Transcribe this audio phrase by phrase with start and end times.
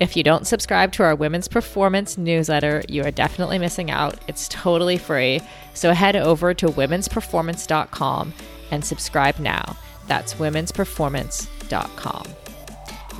[0.00, 4.18] If you don't subscribe to our Women's Performance newsletter, you are definitely missing out.
[4.28, 5.40] It's totally free.
[5.74, 8.34] So head over to womensperformance.com
[8.70, 9.76] and subscribe now.
[10.06, 12.24] That's womensperformance.com.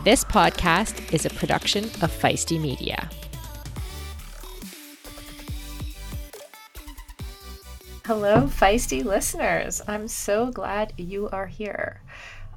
[0.05, 3.08] This podcast is a production of Feisty Media.
[8.05, 9.80] Hello, Feisty listeners.
[9.86, 12.02] I'm so glad you are here.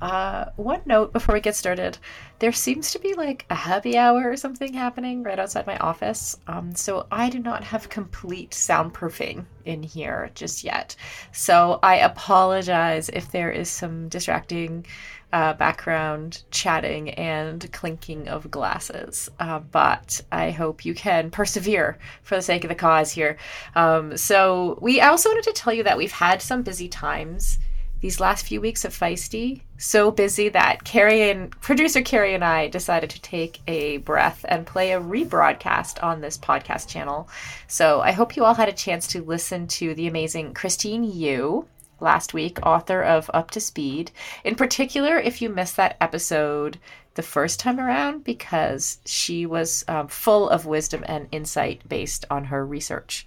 [0.01, 1.97] Uh, one note before we get started
[2.39, 6.38] there seems to be like a happy hour or something happening right outside my office.
[6.47, 10.95] Um, so I do not have complete soundproofing in here just yet.
[11.31, 14.85] So I apologize if there is some distracting
[15.31, 19.29] uh, background chatting and clinking of glasses.
[19.39, 23.38] Uh, but I hope you can persevere for the sake of the cause here.
[23.75, 27.59] Um, so we also wanted to tell you that we've had some busy times
[28.01, 32.67] these last few weeks of Feisty so busy that Carrie and producer Carrie and I
[32.67, 37.27] decided to take a breath and play a rebroadcast on this podcast channel.
[37.67, 41.67] So I hope you all had a chance to listen to the amazing Christine Yu
[41.99, 44.11] last week, author of Up to Speed.
[44.43, 46.79] In particular, if you missed that episode
[47.15, 52.45] the first time around, because she was um, full of wisdom and insight based on
[52.45, 53.25] her research.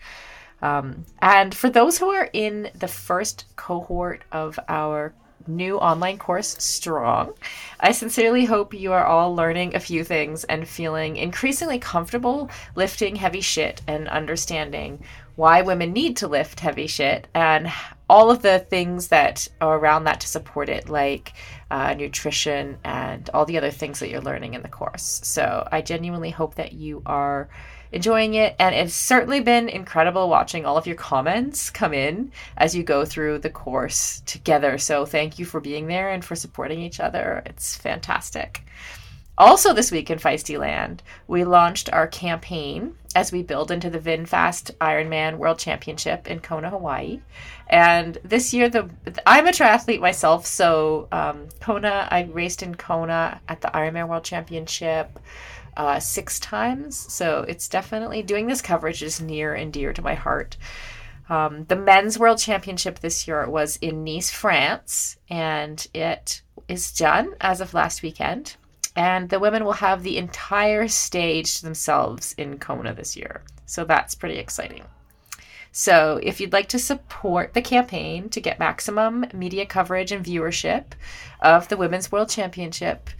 [0.61, 5.15] Um, and for those who are in the first cohort of our
[5.49, 7.35] new online course, Strong,
[7.81, 13.17] I sincerely hope you are all learning a few things and feeling increasingly comfortable lifting
[13.17, 15.03] heavy shit and understanding
[15.37, 17.71] why women need to lift heavy shit and
[18.11, 21.33] all of the things that are around that to support it, like
[21.71, 25.21] uh, nutrition and all the other things that you're learning in the course.
[25.23, 27.49] So I genuinely hope that you are
[27.93, 28.55] enjoying it.
[28.59, 33.05] And it's certainly been incredible watching all of your comments come in as you go
[33.05, 34.79] through the course together.
[34.79, 37.43] So thank you for being there and for supporting each other.
[37.47, 38.65] It's fantastic.
[39.39, 44.01] Also, this week in Feisty Land, we launched our campaign as we build into the
[44.01, 47.21] VinFast Ironman World Championship in Kona, Hawaii.
[47.69, 48.91] And this year, the
[49.25, 54.25] I'm a triathlete myself, so um, Kona, I raced in Kona at the Ironman World
[54.25, 55.21] Championship
[55.79, 56.97] uh, six times.
[56.97, 60.57] So it's definitely doing this coverage is near and dear to my heart.
[61.31, 67.35] Um, the men's world championship this year was in Nice, France, and it is done
[67.41, 68.57] as of last weekend.
[68.97, 73.43] And the women will have the entire stage to themselves in Kona this year.
[73.67, 74.83] So that's pretty exciting.
[75.71, 80.87] So, if you'd like to support the campaign to get maximum media coverage and viewership
[81.41, 83.11] of the Women's World Championship,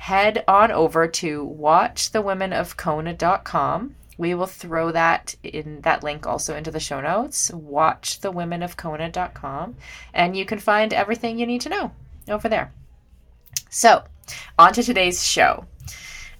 [0.00, 3.94] head on over to watchthewomenofkona.com.
[4.16, 7.50] We will throw that in that link also into the show notes.
[7.50, 9.76] Watchthewomenofkona.com,
[10.14, 11.92] and you can find everything you need to know
[12.30, 12.72] over there.
[13.68, 14.04] So,
[14.58, 15.66] on to today's show.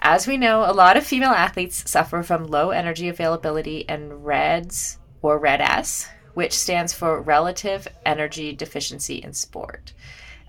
[0.00, 4.97] As we know, a lot of female athletes suffer from low energy availability and REDS
[5.21, 9.92] or RED-S, which stands for Relative Energy Deficiency in Sport.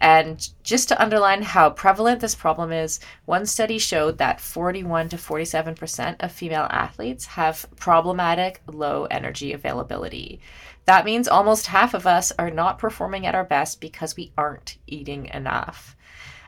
[0.02, 5.16] And just to underline how prevalent this problem is, one study showed that 41 to
[5.16, 10.42] 47% of female athletes have problematic low energy availability.
[10.86, 14.80] That means almost half of us are not performing at our best because we aren't
[14.88, 15.96] eating enough.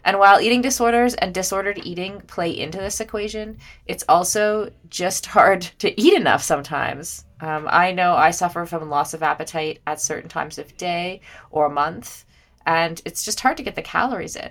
[0.04, 5.62] And while eating disorders and disordered eating play into this equation, it's also just hard
[5.78, 7.24] to eat enough sometimes.
[7.40, 11.70] Um, I know I suffer from loss of appetite at certain times of day or
[11.70, 12.26] month
[12.66, 14.50] and it's just hard to get the calories in.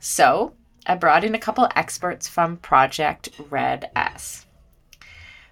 [0.00, 0.54] So
[0.86, 4.46] I brought in a couple experts from Project RED-S.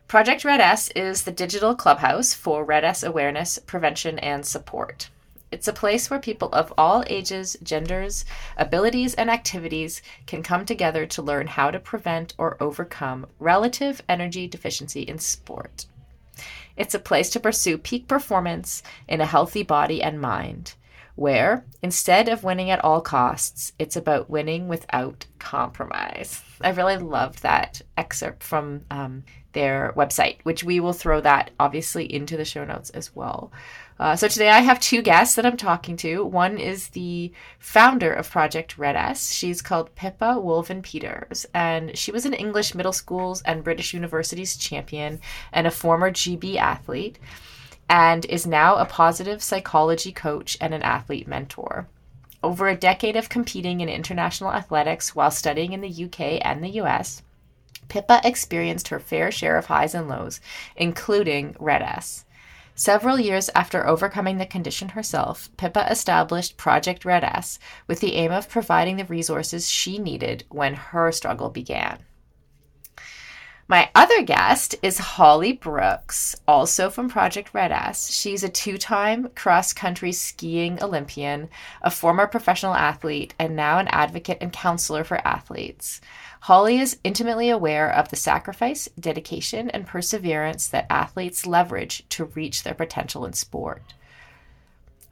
[0.06, 5.09] Project RED-S is the digital clubhouse for RED-S awareness, prevention, and support.
[5.50, 8.25] It's a place where people of all ages, genders,
[8.56, 14.47] abilities, and activities can come together to learn how to prevent or overcome relative energy
[14.47, 15.87] deficiency in sport.
[16.77, 20.75] It's a place to pursue peak performance in a healthy body and mind
[21.14, 26.43] where instead of winning at all costs, it's about winning without compromise.
[26.61, 32.12] I really loved that excerpt from um, their website, which we will throw that obviously
[32.12, 33.53] into the show notes as well.
[33.99, 36.25] Uh, so today I have two guests that I'm talking to.
[36.25, 39.32] One is the founder of Project Red S.
[39.32, 44.56] She's called Pippa Woolven Peters, and she was an English middle schools and British universities
[44.56, 45.20] champion
[45.53, 47.19] and a former GB athlete,
[47.93, 51.87] and is now a positive psychology coach and an athlete mentor.
[52.43, 56.81] Over a decade of competing in international athletics while studying in the UK and the
[56.81, 57.21] US,
[57.89, 60.41] Pippa experienced her fair share of highs and lows,
[60.75, 62.25] including Red S.
[62.75, 68.33] Several years after overcoming the condition herself, Pippa established Project Red S with the aim
[68.33, 71.99] of providing the resources she needed when her struggle began.
[73.73, 78.13] My other guest is Holly Brooks, also from Project Red S.
[78.13, 81.49] She's a two time cross country skiing Olympian,
[81.81, 86.03] a former professional athlete, and now an advocate and counselor for athletes.
[86.41, 92.65] Holly is intimately aware of the sacrifice, dedication, and perseverance that athletes leverage to reach
[92.65, 93.95] their potential in sport.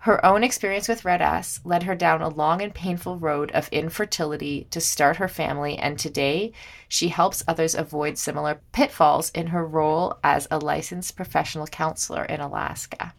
[0.04, 3.68] Her own experience with Red S led her down a long and painful road of
[3.68, 6.52] infertility to start her family, and today
[6.88, 12.40] she helps others avoid similar pitfalls in her role as a licensed professional counselor in
[12.40, 13.12] Alaska.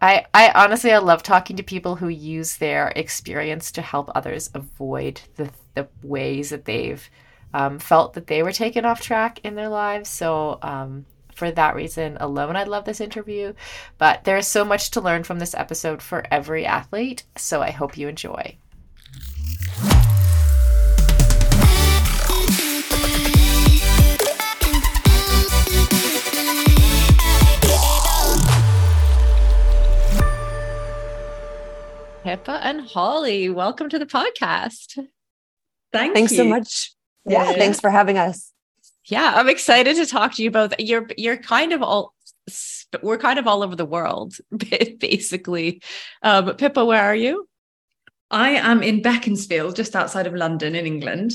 [0.00, 4.48] I, I honestly I love talking to people who use their experience to help others
[4.54, 7.08] avoid the the ways that they've
[7.52, 10.08] um, felt that they were taken off track in their lives.
[10.08, 11.04] So um,
[11.34, 13.54] for that reason alone, I love this interview.
[13.98, 17.24] But there is so much to learn from this episode for every athlete.
[17.36, 18.58] So I hope you enjoy.
[32.22, 34.96] Pippa and Holly, welcome to the podcast.
[35.92, 36.38] Thank Thanks you.
[36.38, 36.92] so much.
[37.26, 38.51] Yeah, yeah, thanks for having us.
[39.12, 40.72] Yeah, I'm excited to talk to you both.
[40.78, 42.14] You're you're kind of all
[43.02, 44.36] we're kind of all over the world,
[44.98, 45.82] basically.
[46.22, 47.46] Um, Pippa, where are you?
[48.30, 51.32] I am in Beaconsfield, just outside of London, in England.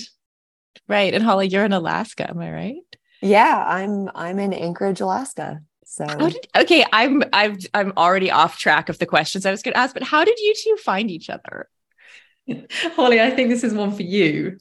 [0.88, 2.28] Right, and Holly, you're in Alaska.
[2.28, 2.96] Am I right?
[3.22, 5.62] Yeah, I'm I'm in Anchorage, Alaska.
[5.86, 9.74] So did, okay, I'm I'm I'm already off track of the questions I was going
[9.74, 11.70] to ask, but how did you two find each other?
[12.96, 14.58] Holly, I think this is one for you.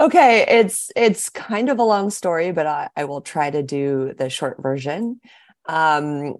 [0.00, 4.14] Okay, it's it's kind of a long story, but I, I will try to do
[4.16, 5.20] the short version.
[5.68, 6.36] Um,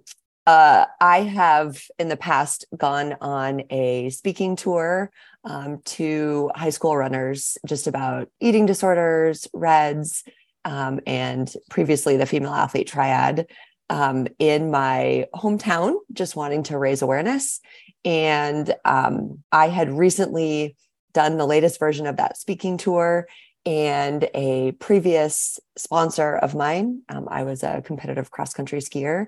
[0.47, 5.11] uh, I have in the past gone on a speaking tour
[5.43, 10.23] um, to high school runners just about eating disorders, REDS,
[10.65, 13.47] um, and previously the female athlete triad
[13.91, 17.61] um, in my hometown, just wanting to raise awareness.
[18.03, 20.75] And um, I had recently
[21.13, 23.27] done the latest version of that speaking tour.
[23.65, 29.27] And a previous sponsor of mine, um, I was a competitive cross country skier,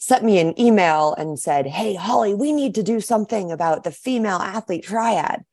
[0.00, 3.90] sent me an email and said, Hey, Holly, we need to do something about the
[3.90, 5.44] female athlete triad.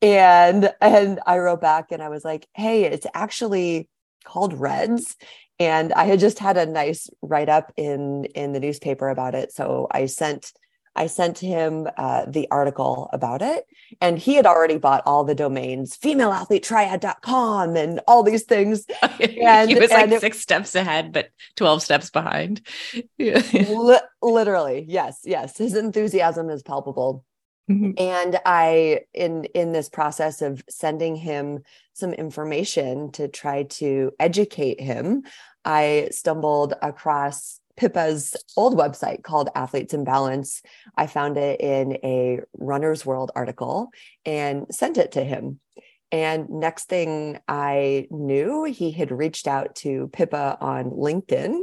[0.00, 3.88] And, and I wrote back and I was like, Hey, it's actually
[4.24, 5.16] called Reds
[5.58, 9.52] and i had just had a nice write up in in the newspaper about it
[9.52, 10.52] so i sent
[10.96, 13.66] i sent him uh, the article about it
[14.00, 18.86] and he had already bought all the domains femaleathletetriad.com and all these things.
[19.44, 22.66] And he was like it, six steps ahead but 12 steps behind.
[23.18, 25.58] Li- literally yes yes.
[25.58, 27.24] His enthusiasm is palpable.
[27.70, 27.92] Mm-hmm.
[27.96, 31.60] And I, in in this process of sending him
[31.94, 35.22] some information to try to educate him,
[35.64, 40.62] I stumbled across Pippa's old website called Athletes in Balance.
[40.96, 43.90] I found it in a Runner's World article
[44.24, 45.60] and sent it to him.
[46.12, 51.60] And next thing I knew, he had reached out to Pippa on LinkedIn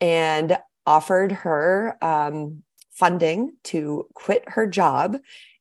[0.00, 5.16] and offered her um, funding to quit her job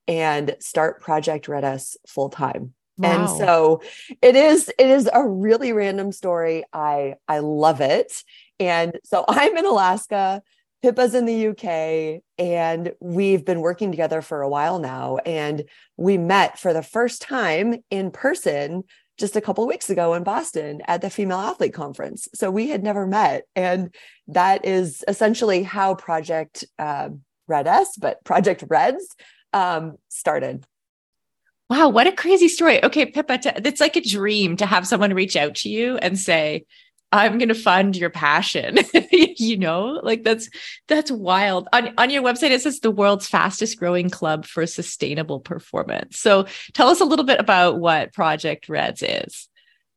[0.08, 2.74] and start Project Red S full time.
[2.98, 3.22] Wow.
[3.22, 3.82] And so
[4.22, 6.64] it is it is a really random story.
[6.72, 8.24] I I love it.
[8.60, 10.42] And so I'm in Alaska,
[10.82, 15.18] Pippa's in the UK, and we've been working together for a while now.
[15.26, 15.64] And
[15.96, 18.84] we met for the first time in person
[19.18, 22.28] just a couple weeks ago in Boston at the Female Athlete Conference.
[22.34, 23.44] So we had never met.
[23.56, 23.94] And
[24.28, 27.10] that is essentially how Project uh,
[27.48, 29.08] Red S, but Project Reds
[29.54, 30.66] um, started.
[31.70, 32.84] Wow, what a crazy story.
[32.84, 36.66] Okay, Pippa, it's like a dream to have someone reach out to you and say,
[37.14, 38.80] I'm going to fund your passion.
[39.12, 40.50] you know, like that's
[40.88, 41.68] that's wild.
[41.72, 46.18] On on your website it says the world's fastest growing club for sustainable performance.
[46.18, 49.48] So tell us a little bit about what Project Reds is.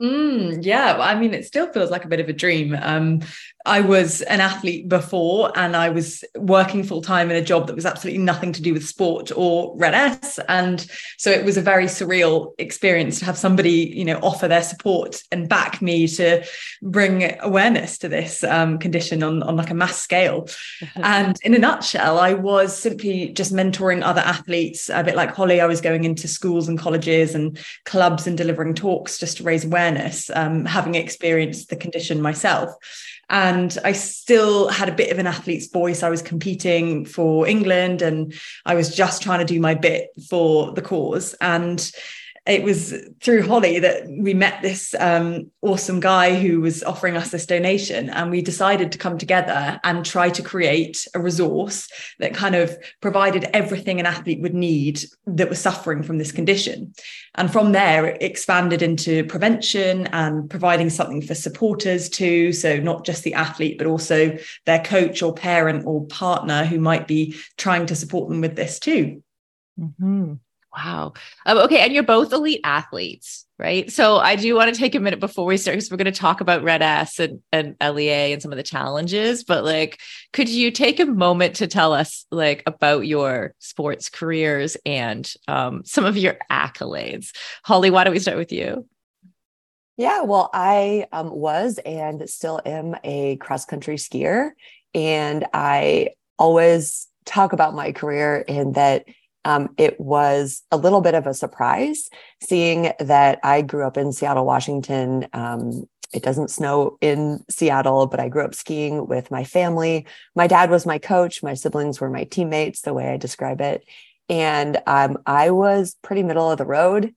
[0.01, 2.77] Mm, yeah, I mean, it still feels like a bit of a dream.
[2.79, 3.23] Um,
[3.67, 7.75] I was an athlete before and I was working full time in a job that
[7.75, 10.39] was absolutely nothing to do with sport or Red S.
[10.49, 10.87] And
[11.19, 15.21] so it was a very surreal experience to have somebody, you know, offer their support
[15.33, 16.45] and back me to
[16.81, 20.49] bring awareness to this um, condition on, on like a mass scale.
[20.95, 25.61] and in a nutshell, I was simply just mentoring other athletes, a bit like Holly.
[25.61, 29.65] I was going into schools and colleges and clubs and delivering talks just to raise
[29.65, 32.71] awareness, um, having experienced the condition myself
[33.29, 36.03] and I still had a bit of an athlete's voice.
[36.03, 38.33] I was competing for England and
[38.65, 41.35] I was just trying to do my bit for the cause.
[41.41, 41.91] And
[42.47, 47.31] it was through Holly that we met this um, awesome guy who was offering us
[47.31, 48.09] this donation.
[48.09, 51.89] And we decided to come together and try to create a resource
[52.21, 56.95] that kind of provided everything an athlete would need that was suffering from this condition.
[57.35, 62.53] And from there, it expanded into prevention and providing something for supporters too.
[62.53, 67.09] So, not just the athlete, but also their coach or parent or partner who might
[67.09, 69.23] be trying to support them with this too.
[69.79, 70.35] Mm-hmm.
[70.77, 71.15] Wow.
[71.47, 71.79] Um, okay.
[71.79, 73.91] And you're both elite athletes, right?
[73.91, 76.13] So I do want to take a minute before we start because we're going to
[76.13, 79.43] talk about Red S and, and LEA and some of the challenges.
[79.43, 80.01] But like,
[80.35, 85.83] could you take a moment to tell us like about your sports careers and um,
[85.87, 87.35] some of your accolades?
[87.65, 88.87] Holly, why don't we start with you?
[89.97, 94.51] Yeah, well, I um, was and still am a cross country skier.
[94.95, 99.07] And I always talk about my career in that
[99.47, 102.11] um, it was a little bit of a surprise
[102.43, 105.29] seeing that I grew up in Seattle, Washington.
[105.33, 110.05] Um, it doesn't snow in Seattle, but I grew up skiing with my family.
[110.35, 113.85] My dad was my coach, my siblings were my teammates, the way I describe it.
[114.29, 117.15] And um, I was pretty middle of the road.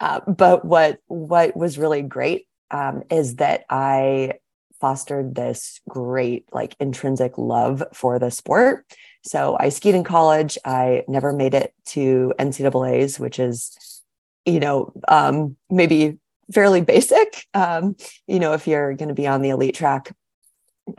[0.00, 4.34] Uh, but what what was really great um, is that I
[4.82, 8.84] fostered this great like intrinsic love for the sport
[9.22, 10.58] so I skied in college.
[10.64, 14.02] I never made it to NCAA's, which is,
[14.46, 16.18] you know, um, maybe
[16.52, 17.44] fairly basic.
[17.54, 17.96] Um,
[18.26, 20.12] you know, if you're going to be on the elite track,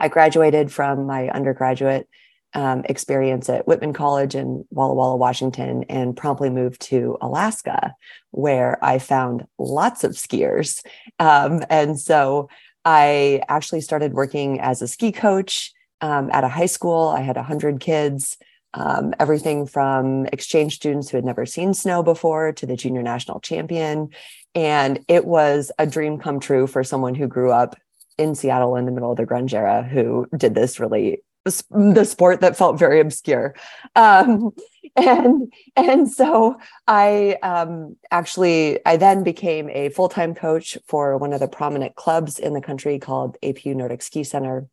[0.00, 2.08] I graduated from my undergraduate
[2.54, 7.94] um, experience at Whitman College in Walla Walla, Washington, and promptly moved to Alaska,
[8.30, 10.84] where I found lots of skiers.
[11.18, 12.48] Um, and so
[12.84, 15.71] I actually started working as a ski coach
[16.02, 17.08] um, at a high school.
[17.08, 18.36] I had 100 kids,
[18.74, 23.40] um, everything from exchange students who had never seen snow before to the junior national
[23.40, 24.10] champion.
[24.54, 27.76] And it was a dream come true for someone who grew up
[28.18, 31.22] in Seattle in the middle of the grunge era who did this really
[31.70, 33.54] the sport that felt very obscure
[33.96, 34.52] um,
[34.96, 36.56] and and so
[36.86, 42.38] i um, actually i then became a full-time coach for one of the prominent clubs
[42.38, 44.66] in the country called apu nordic ski center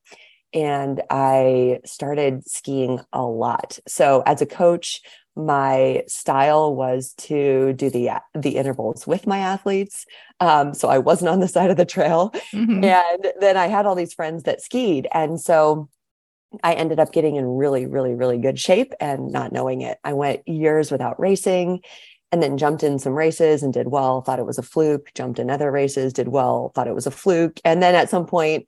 [0.54, 3.80] and I started skiing a lot.
[3.88, 5.02] So as a coach,
[5.36, 10.06] my style was to do the the intervals with my athletes.
[10.40, 12.84] Um, so I wasn't on the side of the trail, mm-hmm.
[12.84, 15.90] and then I had all these friends that skied, and so
[16.64, 20.00] I ended up getting in really, really, really good shape and not knowing it.
[20.04, 21.82] I went years without racing.
[22.32, 25.40] And then jumped in some races and did well, thought it was a fluke, jumped
[25.40, 27.60] in other races, did well, thought it was a fluke.
[27.66, 28.68] And then at some point,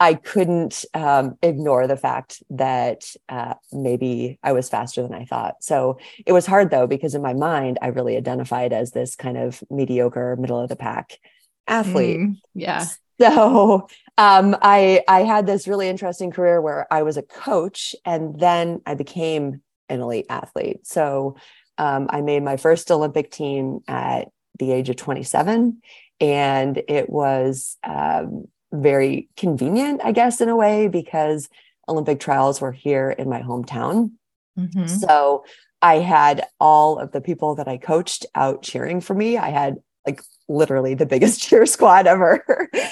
[0.00, 5.56] I couldn't um, ignore the fact that uh, maybe I was faster than I thought.
[5.60, 9.36] So it was hard though, because in my mind, I really identified as this kind
[9.36, 11.18] of mediocre, middle of the pack
[11.66, 12.20] athlete.
[12.20, 12.86] Mm, yeah.
[13.20, 18.38] So um, I I had this really interesting career where I was a coach, and
[18.38, 20.86] then I became an elite athlete.
[20.86, 21.34] So
[21.78, 24.28] um, I made my first Olympic team at
[24.60, 25.82] the age of 27,
[26.20, 31.48] and it was um, very convenient, I guess, in a way, because
[31.88, 34.12] Olympic trials were here in my hometown.
[34.58, 34.86] Mm-hmm.
[34.86, 35.44] So
[35.80, 39.38] I had all of the people that I coached out cheering for me.
[39.38, 42.44] I had like literally the biggest cheer squad ever.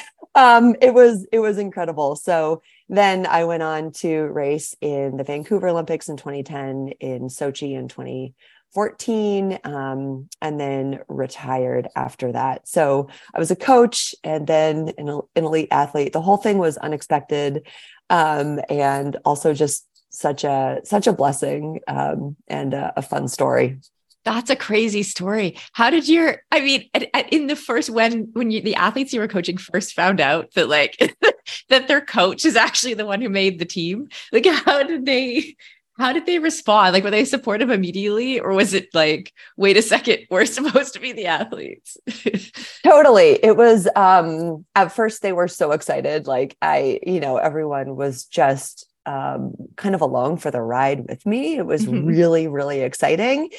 [0.34, 2.16] um, it was it was incredible.
[2.16, 7.76] So then I went on to race in the Vancouver Olympics in 2010, in Sochi
[7.76, 8.34] in 20
[8.74, 12.68] 14 um, and then retired after that.
[12.68, 16.12] So I was a coach and then an, an elite athlete.
[16.12, 17.66] The whole thing was unexpected
[18.10, 23.78] um, and also just such a such a blessing um, and a, a fun story.
[24.24, 25.56] That's a crazy story.
[25.72, 29.12] How did your, I mean, at, at, in the first, when, when you, the athletes
[29.12, 30.96] you were coaching first found out that like
[31.68, 34.08] that their coach is actually the one who made the team?
[34.32, 35.54] Like, how did they?
[35.98, 36.92] How did they respond?
[36.92, 41.00] Like, were they supportive immediately, or was it like, wait a second, we're supposed to
[41.00, 41.96] be the athletes?
[42.84, 43.38] totally.
[43.42, 46.26] It was um at first they were so excited.
[46.26, 51.24] Like I, you know, everyone was just um kind of along for the ride with
[51.26, 51.56] me.
[51.56, 52.06] It was mm-hmm.
[52.06, 53.50] really, really exciting.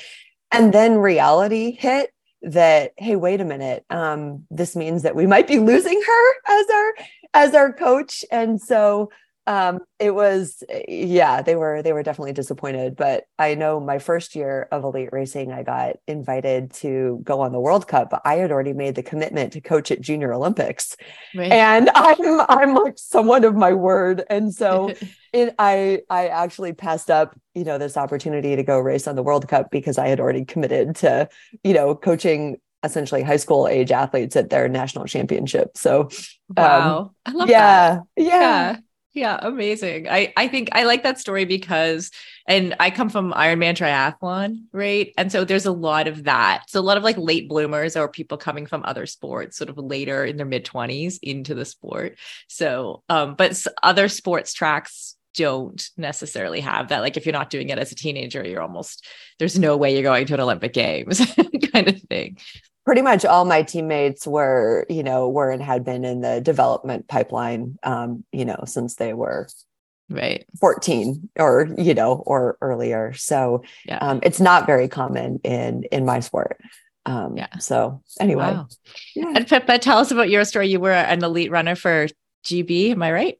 [0.52, 2.12] And then reality hit
[2.44, 6.70] that hey wait a minute um, this means that we might be losing her as
[6.70, 6.94] our
[7.34, 9.10] as our coach and so
[9.48, 14.36] um, it was yeah they were they were definitely disappointed but i know my first
[14.36, 18.36] year of elite racing i got invited to go on the world cup but i
[18.36, 20.96] had already made the commitment to coach at junior olympics.
[21.34, 21.52] Right.
[21.52, 24.24] and i'm i'm like someone of my word.
[24.30, 24.94] And so
[25.34, 29.24] it i i actually passed up you know this opportunity to go race on the
[29.24, 31.28] world cup because i had already committed to
[31.64, 35.76] you know coaching essentially high school age athletes at their national championship.
[35.76, 36.10] So um,
[36.56, 37.00] wow.
[37.00, 38.72] Um, i love yeah, that yeah.
[38.72, 38.78] Yeah
[39.18, 40.08] yeah, amazing.
[40.08, 42.12] I I think I like that story because
[42.48, 45.12] and I come from Ironman triathlon, right?
[45.18, 46.70] And so there's a lot of that.
[46.70, 49.78] So a lot of like late bloomers or people coming from other sports sort of
[49.78, 52.18] later in their mid 20s into the sport.
[52.48, 57.70] So um but other sports tracks don't necessarily have that like if you're not doing
[57.70, 59.06] it as a teenager you're almost
[59.38, 61.22] there's no way you're going to an olympic games
[61.72, 62.36] kind of thing
[62.88, 67.06] pretty much all my teammates were, you know, were and had been in the development
[67.10, 69.50] pipeline, um, you know, since they were
[70.10, 70.46] right.
[70.62, 73.12] 14 or you know or earlier.
[73.12, 73.98] So yeah.
[73.98, 76.62] um, it's not very common in in my sport.
[77.06, 77.58] Um yeah.
[77.58, 78.54] so anyway.
[78.54, 78.68] Wow.
[79.14, 79.34] yeah.
[79.36, 80.70] and Pippa, tell us about your story.
[80.70, 82.08] You were an elite runner for
[82.46, 83.38] gb am i right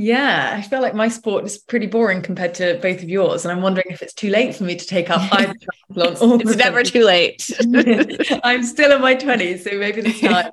[0.00, 3.50] yeah, I feel like my sport is pretty boring compared to both of yours, and
[3.50, 5.54] I'm wondering if it's too late for me to take up either
[5.92, 6.40] triathlon.
[6.40, 7.50] it's never too late.
[8.44, 10.52] I'm still in my 20s, so maybe this time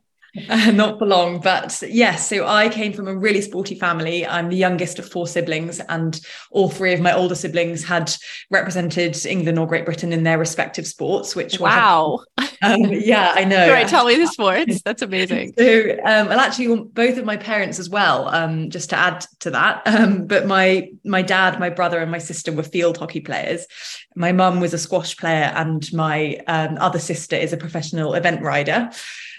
[0.50, 2.30] uh, not for long, but yes.
[2.30, 4.25] So I came from a really sporty family.
[4.25, 6.20] I'm the youngest of four siblings, and
[6.51, 8.13] all three of my older siblings had
[8.51, 11.36] represented England or Great Britain in their respective sports.
[11.36, 13.71] Which wow, um, yeah, I know.
[13.71, 14.82] Right, tell me the sports.
[14.82, 15.54] That's amazing.
[15.58, 18.28] so, um, well, actually, both of my parents as well.
[18.30, 22.19] Um, just to add to that, um, but my my dad, my brother, and my
[22.19, 23.65] sister were field hockey players.
[24.15, 28.41] My mum was a squash player, and my um, other sister is a professional event
[28.41, 28.91] rider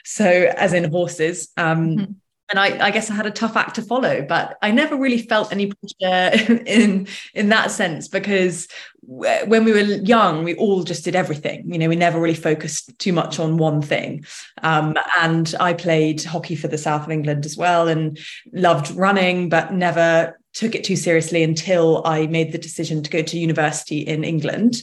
[0.07, 1.49] so as in horses.
[1.57, 2.12] Um, mm-hmm.
[2.49, 5.21] And I, I, guess I had a tough act to follow, but I never really
[5.21, 8.69] felt any pressure in in that sense because
[9.03, 11.73] when we were young, we all just did everything.
[11.73, 14.25] You know, we never really focused too much on one thing.
[14.62, 18.16] Um, and I played hockey for the south of England as well, and
[18.53, 23.23] loved running, but never took it too seriously until I made the decision to go
[23.23, 24.83] to university in England.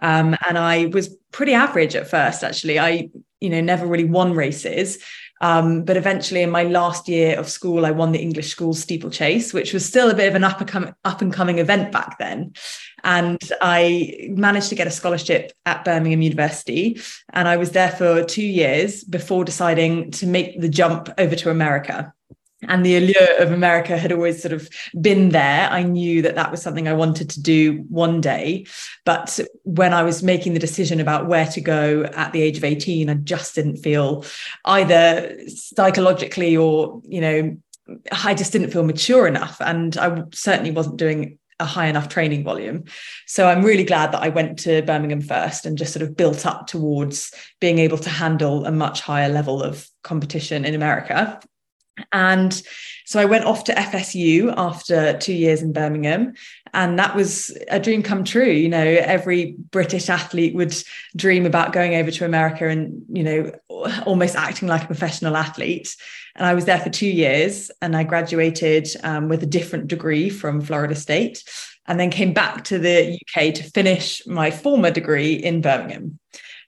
[0.00, 2.78] Um, and I was pretty average at first, actually.
[2.78, 3.08] I
[3.40, 4.98] you know, never really won races.
[5.40, 9.54] Um, but eventually, in my last year of school, I won the English school steeplechase,
[9.54, 12.18] which was still a bit of an up and, com- up and coming event back
[12.18, 12.54] then.
[13.04, 17.00] And I managed to get a scholarship at Birmingham University.
[17.32, 21.50] And I was there for two years before deciding to make the jump over to
[21.50, 22.12] America
[22.62, 24.68] and the allure of America had always sort of
[25.00, 25.68] been there.
[25.70, 28.66] I knew that that was something I wanted to do one day.
[29.04, 32.64] But when I was making the decision about where to go at the age of
[32.64, 34.24] 18, I just didn't feel
[34.64, 37.56] either psychologically or, you know,
[38.10, 39.60] I just didn't feel mature enough.
[39.60, 42.84] And I certainly wasn't doing a high enough training volume.
[43.26, 46.46] So I'm really glad that I went to Birmingham first and just sort of built
[46.46, 51.40] up towards being able to handle a much higher level of competition in America.
[52.12, 52.62] And
[53.04, 56.34] so I went off to FSU after two years in Birmingham.
[56.74, 58.50] And that was a dream come true.
[58.50, 60.76] You know, every British athlete would
[61.16, 63.52] dream about going over to America and, you know,
[64.04, 65.96] almost acting like a professional athlete.
[66.36, 70.28] And I was there for two years and I graduated um, with a different degree
[70.28, 71.42] from Florida State
[71.86, 76.18] and then came back to the UK to finish my former degree in Birmingham.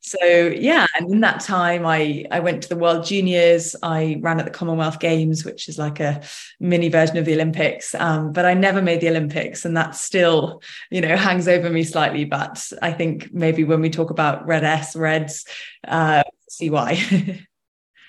[0.02, 3.76] So yeah, and in that time, I I went to the World Juniors.
[3.82, 6.22] I ran at the Commonwealth Games, which is like a
[6.58, 7.94] mini version of the Olympics.
[7.94, 11.84] Um, but I never made the Olympics, and that still, you know, hangs over me
[11.84, 12.24] slightly.
[12.24, 15.44] But I think maybe when we talk about Red S Reds,
[15.86, 16.98] uh, see why.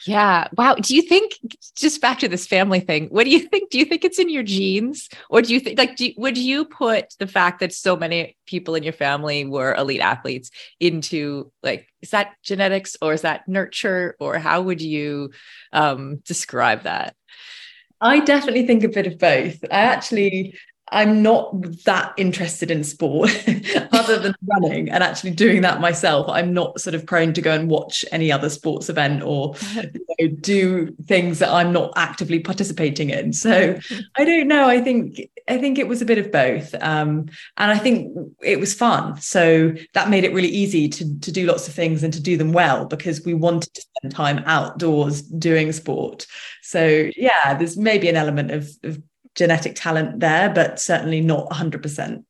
[0.06, 0.48] Yeah.
[0.58, 0.76] Wow.
[0.76, 1.38] Do you think
[1.76, 3.08] just back to this family thing?
[3.08, 3.70] What do you think?
[3.70, 6.66] Do you think it's in your genes, or do you think like do, would you
[6.66, 11.88] put the fact that so many people in your family were elite athletes into like
[12.02, 15.32] is that genetics or is that nurture or how would you
[15.72, 17.16] um, describe that?
[18.02, 19.64] I definitely think a bit of both.
[19.66, 20.58] I actually
[20.92, 21.54] I'm not
[21.86, 23.30] that interested in sport
[23.94, 26.28] other than running and actually doing that myself.
[26.28, 29.92] I'm not sort of prone to go and watch any other sports event or you
[30.20, 33.32] know, do things that I'm not actively participating in.
[33.32, 33.80] So
[34.18, 34.68] I don't know.
[34.68, 36.74] I think I think it was a bit of both.
[36.76, 37.28] Um,
[37.58, 39.20] and I think it was fun.
[39.22, 42.36] So that made it really easy to, to do lots of things and to do
[42.36, 46.28] them well because we wanted to spend time outdoors doing sport.
[46.62, 49.02] So yeah, there's maybe an element of, of
[49.36, 52.24] genetic talent there, but certainly not 100%.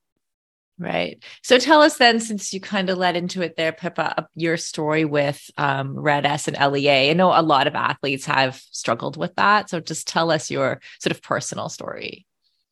[0.82, 1.24] Right.
[1.44, 5.06] So tell us then, since you kind of led into it there, Pippa, your story
[5.06, 7.12] with um, Red S and LEA.
[7.12, 9.70] I know a lot of athletes have struggled with that.
[9.70, 12.26] So just tell us your sort of personal story.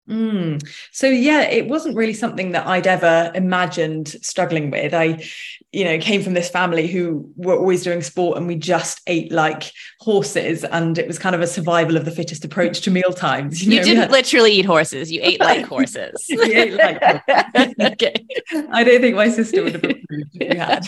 [0.09, 0.67] Mm.
[0.91, 4.95] So yeah, it wasn't really something that I'd ever imagined struggling with.
[4.95, 5.23] I,
[5.71, 9.31] you know, came from this family who were always doing sport and we just ate
[9.31, 13.13] like horses and it was kind of a survival of the fittest approach to meal
[13.13, 13.63] times.
[13.63, 16.27] You, you know, didn't literally eat horses, you ate like horses.
[16.31, 17.73] ate like horses.
[17.81, 18.25] okay.
[18.71, 20.87] I don't think my sister would have approved if we had.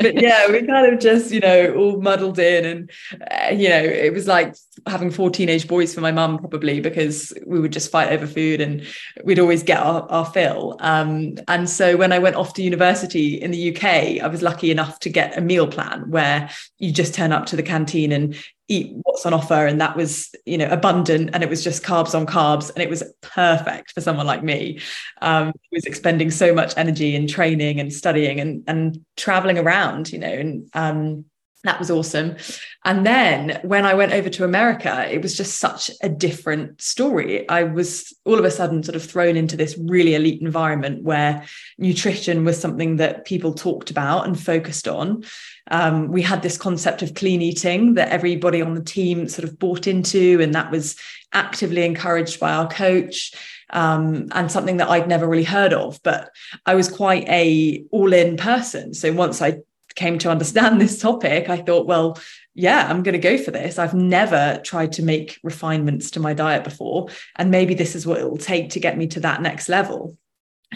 [0.00, 2.90] but yeah, we kind of just, you know, all muddled in and,
[3.30, 4.54] uh, you know, it was like
[4.86, 8.26] having four teenage boys for my mum probably because we would just just fight over
[8.26, 8.86] food and
[9.24, 10.76] we'd always get our, our fill.
[10.80, 14.70] Um, and so when I went off to university in the UK, I was lucky
[14.70, 18.36] enough to get a meal plan where you just turn up to the canteen and
[18.68, 22.14] eat what's on offer and that was you know abundant and it was just carbs
[22.14, 24.78] on carbs and it was perfect for someone like me.
[25.20, 30.12] Um who was expending so much energy in training and studying and and traveling around
[30.12, 31.24] you know and um
[31.64, 32.36] that was awesome.
[32.84, 37.46] And then when I went over to America, it was just such a different story.
[37.48, 41.44] I was all of a sudden sort of thrown into this really elite environment where
[41.76, 45.24] nutrition was something that people talked about and focused on.
[45.70, 49.58] Um, we had this concept of clean eating that everybody on the team sort of
[49.58, 50.96] bought into, and that was
[51.34, 53.32] actively encouraged by our coach.
[53.72, 56.00] Um, and something that I'd never really heard of.
[56.02, 56.30] But
[56.66, 58.94] I was quite a all-in person.
[58.94, 59.58] So once I
[60.00, 62.18] came to understand this topic, I thought, well,
[62.54, 63.78] yeah, I'm going to go for this.
[63.78, 67.08] I've never tried to make refinements to my diet before.
[67.36, 70.16] And maybe this is what it will take to get me to that next level.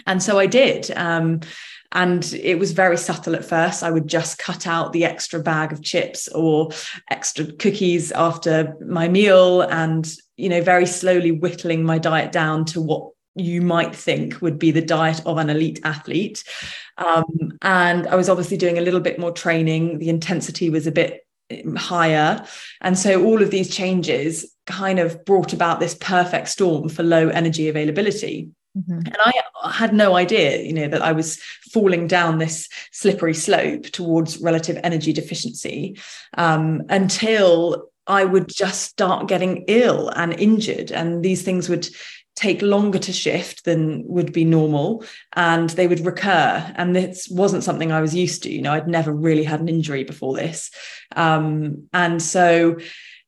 [0.05, 0.91] And so I did.
[0.91, 1.39] Um,
[1.91, 3.81] and it was very subtle at first.
[3.81, 6.69] I would just cut out the extra bag of chips or
[7.09, 10.07] extra cookies after my meal and,
[10.37, 14.71] you know, very slowly whittling my diet down to what you might think would be
[14.71, 16.43] the diet of an elite athlete.
[16.97, 19.99] Um, and I was obviously doing a little bit more training.
[19.99, 22.45] The intensity was a bit um, higher.
[22.81, 27.29] And so all of these changes kind of brought about this perfect storm for low
[27.29, 28.49] energy availability.
[28.77, 28.99] Mm-hmm.
[29.05, 29.17] And
[29.63, 31.39] I had no idea, you know, that I was
[31.71, 35.97] falling down this slippery slope towards relative energy deficiency
[36.37, 40.91] um, until I would just start getting ill and injured.
[40.91, 41.87] And these things would
[42.35, 46.73] take longer to shift than would be normal and they would recur.
[46.75, 49.69] And this wasn't something i was used to you know i'd never really had an
[49.69, 50.71] injury before this.
[51.15, 52.77] Um, and so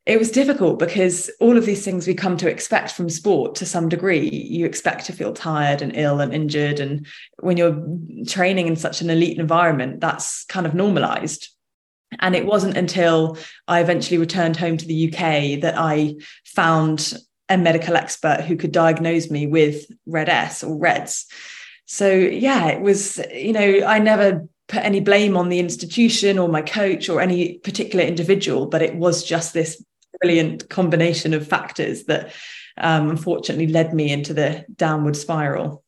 [0.08, 3.65] it was difficult because all of these things we come to expect from sport to
[3.65, 4.30] some degree.
[4.30, 7.06] You expect to feel tired and ill and injured and
[7.39, 7.86] when you're
[8.26, 11.50] training in such an elite environment that's kind of normalized.
[12.20, 16.15] And it wasn't until I eventually returned home to the UK that I
[16.46, 17.13] found
[17.49, 21.25] a medical expert who could diagnose me with red S or RED-S.
[21.86, 26.49] So yeah, it was, you know, I never put any blame on the institution or
[26.49, 29.83] my coach or any particular individual, but it was just this
[30.19, 32.33] brilliant combination of factors that
[32.77, 35.83] um, unfortunately led me into the downward spiral.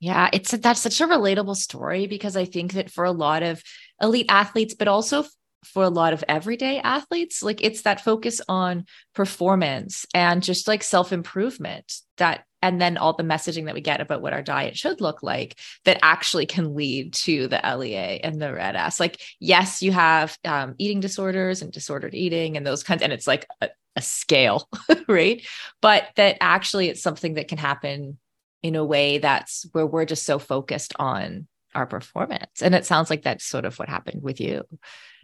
[0.00, 3.62] Yeah, it's that's such a relatable story because I think that for a lot of
[4.00, 5.24] elite athletes, but also
[5.64, 10.82] for a lot of everyday athletes like it's that focus on performance and just like
[10.82, 14.76] self improvement that and then all the messaging that we get about what our diet
[14.76, 19.00] should look like that actually can lead to the LEA and the red S.
[19.00, 23.26] Like, yes, you have um, eating disorders and disordered eating and those kinds, and it's
[23.26, 24.68] like a, a scale,
[25.08, 25.44] right?
[25.82, 28.18] But that actually it's something that can happen
[28.62, 32.62] in a way that's where we're just so focused on our performance.
[32.62, 34.62] And it sounds like that's sort of what happened with you.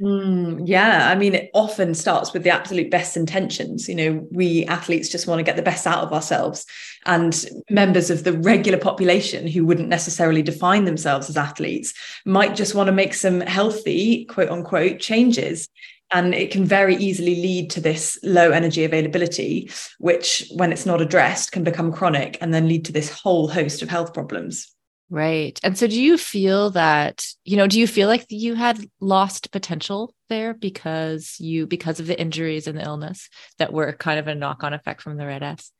[0.00, 1.08] Mm, yeah.
[1.08, 3.88] I mean, it often starts with the absolute best intentions.
[3.88, 6.64] You know, we athletes just want to get the best out of ourselves.
[7.06, 11.92] And members of the regular population who wouldn't necessarily define themselves as athletes
[12.24, 15.68] might just want to make some healthy, quote unquote, changes
[16.10, 21.02] and it can very easily lead to this low energy availability which when it's not
[21.02, 24.74] addressed can become chronic and then lead to this whole host of health problems
[25.10, 25.58] Right.
[25.62, 29.50] And so do you feel that, you know, do you feel like you had lost
[29.50, 34.28] potential there because you, because of the injuries and the illness that were kind of
[34.28, 35.72] a knock on effect from the red S?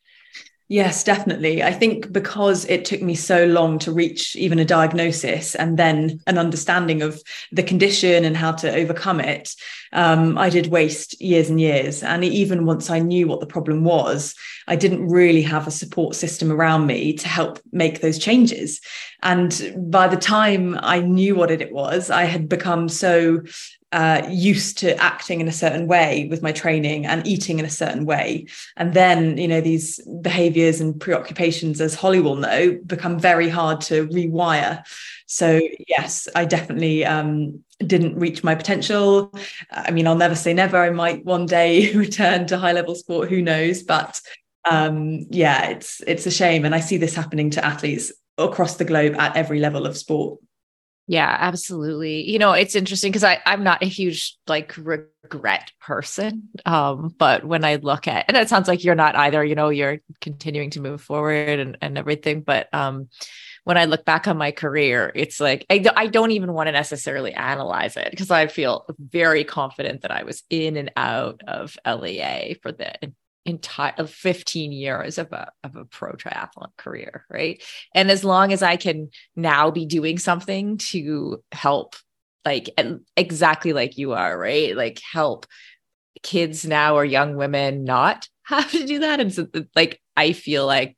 [0.70, 1.62] Yes, definitely.
[1.62, 6.20] I think because it took me so long to reach even a diagnosis and then
[6.26, 9.54] an understanding of the condition and how to overcome it,
[9.94, 12.02] um, I did waste years and years.
[12.02, 14.35] And even once I knew what the problem was,
[14.66, 18.78] I didn't really have a support system around me to help make those changes.
[19.22, 23.40] And by the time I knew what it was, I had become so
[23.92, 27.70] uh, used to acting in a certain way with my training and eating in a
[27.70, 28.46] certain way.
[28.77, 33.81] And then, you know, these behaviors and preoccupations, as Holly will know, become very hard
[33.83, 34.85] to rewire.
[35.27, 39.33] So, yes, I definitely um, didn't reach my potential.
[39.70, 40.77] I mean, I'll never say never.
[40.77, 43.83] I might one day return to high level sport, who knows?
[43.83, 44.20] But
[44.70, 46.64] um, yeah, it's it's a shame.
[46.66, 50.40] And I see this happening to athletes across the globe at every level of sport.
[51.11, 52.31] Yeah, absolutely.
[52.31, 56.51] You know, it's interesting because I I'm not a huge like regret person.
[56.66, 59.71] Um, but when I look at and it sounds like you're not either, you know,
[59.71, 62.42] you're continuing to move forward and, and everything.
[62.42, 63.09] But um
[63.64, 66.73] when I look back on my career, it's like I, I don't even want to
[66.73, 71.75] necessarily analyze it because I feel very confident that I was in and out of
[71.87, 72.92] LEA for the
[73.49, 77.63] entire 15 years of a of a pro triathlon career, right?
[77.95, 81.97] And as long as I can now be doing something to help
[82.45, 82.71] like
[83.17, 84.77] exactly like you are, right?
[84.77, 85.47] Like help
[86.23, 90.67] kids now or young women not have to do that and so like I feel
[90.67, 90.97] like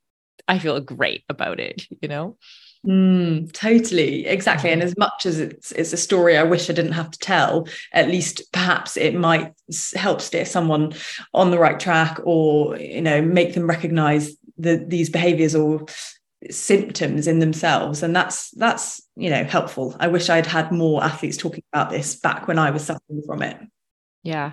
[0.48, 2.36] I feel great about it, you know?
[2.86, 4.70] Mm, totally, exactly.
[4.70, 4.88] And mm-hmm.
[4.88, 8.08] as much as it's it's a story I wish I didn't have to tell, at
[8.08, 9.52] least perhaps it might
[9.94, 10.94] help steer someone
[11.34, 15.84] on the right track, or you know, make them recognise the, these behaviours or
[16.50, 19.94] symptoms in themselves, and that's that's you know helpful.
[20.00, 23.42] I wish I'd had more athletes talking about this back when I was suffering from
[23.42, 23.58] it.
[24.22, 24.52] Yeah.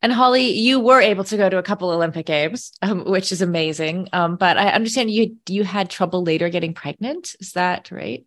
[0.00, 3.42] And Holly, you were able to go to a couple Olympic games, um, which is
[3.42, 4.08] amazing.
[4.12, 7.34] Um, but I understand you you had trouble later getting pregnant.
[7.40, 8.24] Is that right?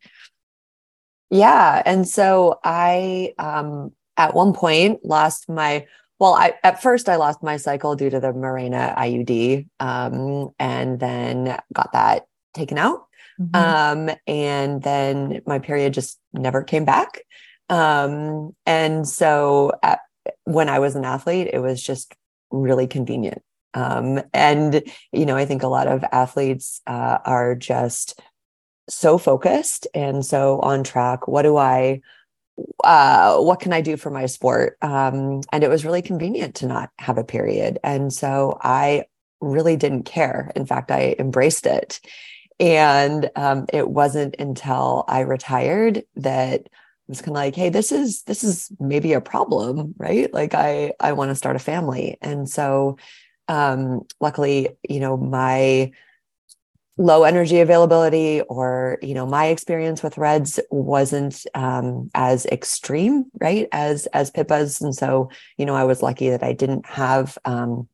[1.29, 5.85] Yeah, and so I um, at one point lost my
[6.19, 6.33] well.
[6.33, 11.57] I at first I lost my cycle due to the Mirena IUD, um, and then
[11.71, 13.05] got that taken out.
[13.39, 13.55] Mm-hmm.
[14.09, 17.21] Um, and then my period just never came back.
[17.69, 20.01] Um, and so at
[20.43, 22.15] when I was an athlete, it was just
[22.51, 23.41] really convenient.
[23.73, 28.19] Um, and, you know, I think a lot of athletes uh, are just
[28.89, 31.27] so focused and so on track.
[31.27, 32.01] What do I,
[32.83, 34.77] uh, what can I do for my sport?
[34.81, 37.79] Um, and it was really convenient to not have a period.
[37.83, 39.05] And so I
[39.39, 40.51] really didn't care.
[40.55, 42.01] In fact, I embraced it.
[42.59, 46.67] And um, it wasn't until I retired that
[47.11, 50.33] was kind of like hey this is this is maybe a problem right?
[50.33, 52.17] Like i i want to start a family.
[52.21, 52.97] And so
[53.47, 55.91] um luckily you know my
[56.97, 63.67] low energy availability or you know my experience with reds wasn't um, as extreme right
[63.71, 64.81] as as pippa's.
[64.81, 67.87] And so you know i was lucky that i didn't have um,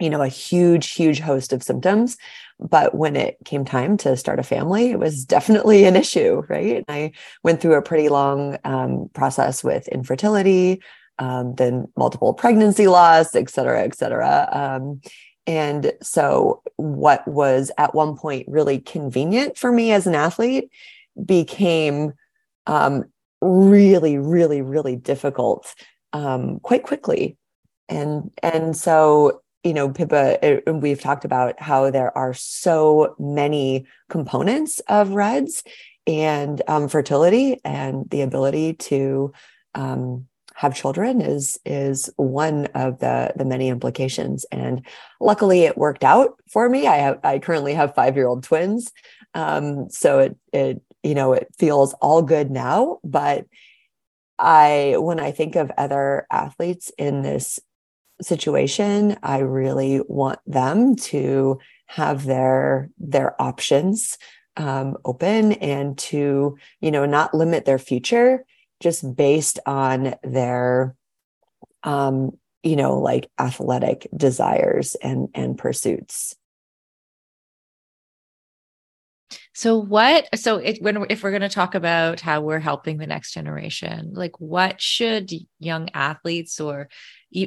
[0.00, 2.16] you know a huge huge host of symptoms
[2.60, 6.84] but when it came time to start a family, it was definitely an issue, right?
[6.88, 10.82] I went through a pretty long um, process with infertility,
[11.18, 14.48] um, then multiple pregnancy loss, et cetera, et cetera.
[14.52, 15.00] Um,
[15.46, 20.70] and so, what was at one point really convenient for me as an athlete
[21.22, 22.14] became
[22.66, 23.04] um,
[23.42, 25.74] really, really, really difficult
[26.14, 27.36] um, quite quickly.
[27.90, 33.86] And and so you know, Pippa, uh, we've talked about how there are so many
[34.10, 35.64] components of REDS
[36.06, 39.32] and um, fertility and the ability to
[39.74, 44.44] um, have children is is one of the the many implications.
[44.52, 44.86] And
[45.20, 46.86] luckily, it worked out for me.
[46.86, 48.92] I have I currently have five year old twins,
[49.32, 52.98] um, so it it you know it feels all good now.
[53.02, 53.46] But
[54.38, 57.58] I when I think of other athletes in this
[58.22, 64.18] situation i really want them to have their their options
[64.56, 68.44] um, open and to you know not limit their future
[68.80, 70.94] just based on their
[71.82, 72.30] um
[72.62, 76.36] you know like athletic desires and and pursuits
[79.54, 83.06] so what so it, when if we're going to talk about how we're helping the
[83.06, 86.88] next generation like what should young athletes or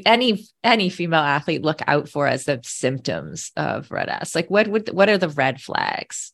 [0.05, 4.35] any any female athlete look out for as the symptoms of red S?
[4.35, 6.31] Like what would what are the red flags?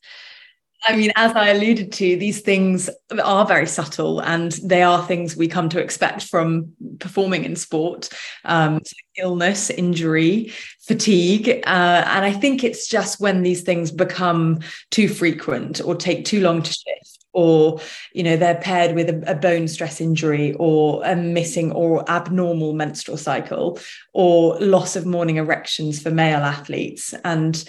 [0.86, 2.90] I mean, as I alluded to, these things
[3.22, 8.10] are very subtle and they are things we come to expect from performing in sport
[8.44, 8.80] um,
[9.16, 11.48] illness, injury, fatigue.
[11.66, 16.40] Uh, and I think it's just when these things become too frequent or take too
[16.40, 17.80] long to shift or
[18.12, 22.72] you know they're paired with a, a, bone stress injury or a missing or abnormal
[22.72, 23.78] menstrual cycle
[24.12, 27.64] or loss of morning erections for male athletes and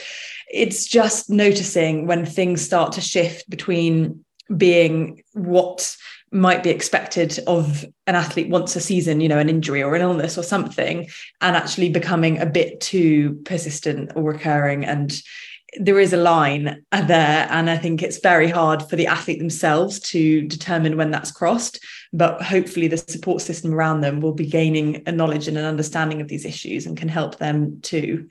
[0.51, 4.23] it's just noticing when things start to shift between
[4.55, 5.95] being what
[6.31, 10.01] might be expected of an athlete once a season, you know, an injury or an
[10.01, 11.07] illness or something,
[11.41, 14.83] and actually becoming a bit too persistent or recurring.
[14.83, 15.19] And
[15.79, 17.47] there is a line there.
[17.49, 21.79] And I think it's very hard for the athlete themselves to determine when that's crossed.
[22.13, 26.21] But hopefully, the support system around them will be gaining a knowledge and an understanding
[26.21, 28.27] of these issues and can help them too.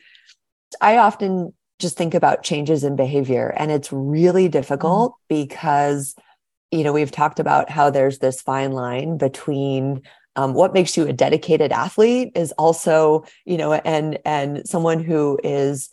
[0.81, 5.43] I often just think about changes in behavior, and it's really difficult mm-hmm.
[5.43, 6.15] because,
[6.71, 10.03] you know, we've talked about how there's this fine line between
[10.37, 15.39] um, what makes you a dedicated athlete is also you know and and someone who
[15.45, 15.91] is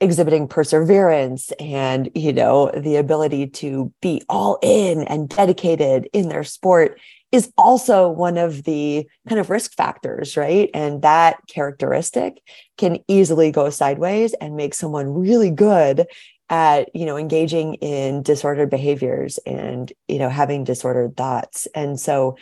[0.00, 6.44] exhibiting perseverance and you know the ability to be all in and dedicated in their
[6.44, 6.98] sport
[7.32, 10.70] is also one of the kind of risk factors right?
[10.74, 12.42] And that characteristic
[12.76, 16.06] can easily go sideways and make someone really good
[16.48, 21.68] at you know engaging in disordered behaviors and you know having disordered thoughts.
[21.74, 22.36] And so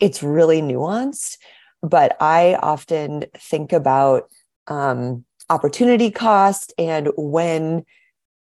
[0.00, 1.38] it's really nuanced
[1.82, 4.28] but i often think about
[4.66, 7.84] um, opportunity cost and when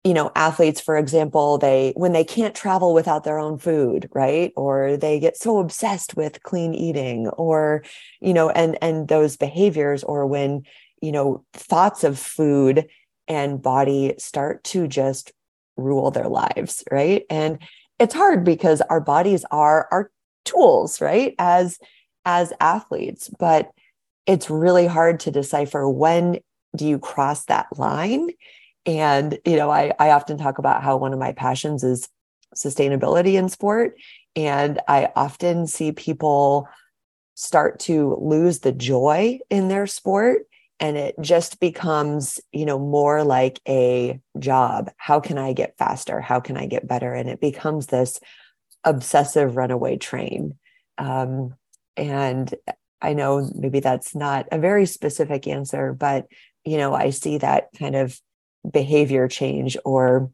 [0.09, 4.51] you know athletes for example they when they can't travel without their own food right
[4.55, 7.83] or they get so obsessed with clean eating or
[8.19, 10.63] you know and and those behaviors or when
[10.99, 12.87] you know thoughts of food
[13.27, 15.31] and body start to just
[15.77, 17.59] rule their lives right and
[17.99, 20.09] it's hard because our bodies are our
[20.43, 21.77] tools right as
[22.25, 23.69] as athletes but
[24.25, 26.39] it's really hard to decipher when
[26.75, 28.29] do you cross that line?
[28.89, 32.09] And, you know, I, I often talk about how one of my passions is
[32.55, 33.93] sustainability in sport.
[34.35, 36.67] And I often see people
[37.35, 40.47] start to lose the joy in their sport
[40.79, 44.89] and it just becomes you know more like a job.
[44.97, 46.19] How can i get faster?
[46.19, 47.13] How can i get better?
[47.13, 48.19] And it becomes this
[48.83, 50.57] obsessive runaway train.
[50.97, 51.53] Um,
[51.95, 52.53] and
[53.01, 56.27] i know maybe that's not a very specific answer but
[56.65, 58.19] you know, I see that kind of
[58.69, 60.31] behavior change or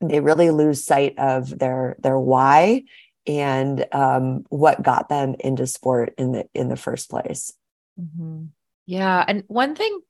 [0.00, 2.84] they really lose sight of their their why
[3.26, 7.52] and um, what got them into sport in the in the first place.
[8.00, 8.46] Mm-hmm.
[8.86, 10.00] Yeah, and one thing,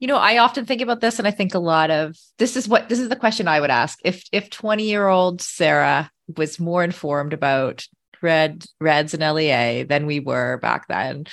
[0.00, 2.68] you know, I often think about this, and I think a lot of this is
[2.68, 6.58] what this is the question I would ask if if twenty year old Sara was
[6.58, 7.86] more informed about
[8.20, 11.26] Red S and LEA than we were back then.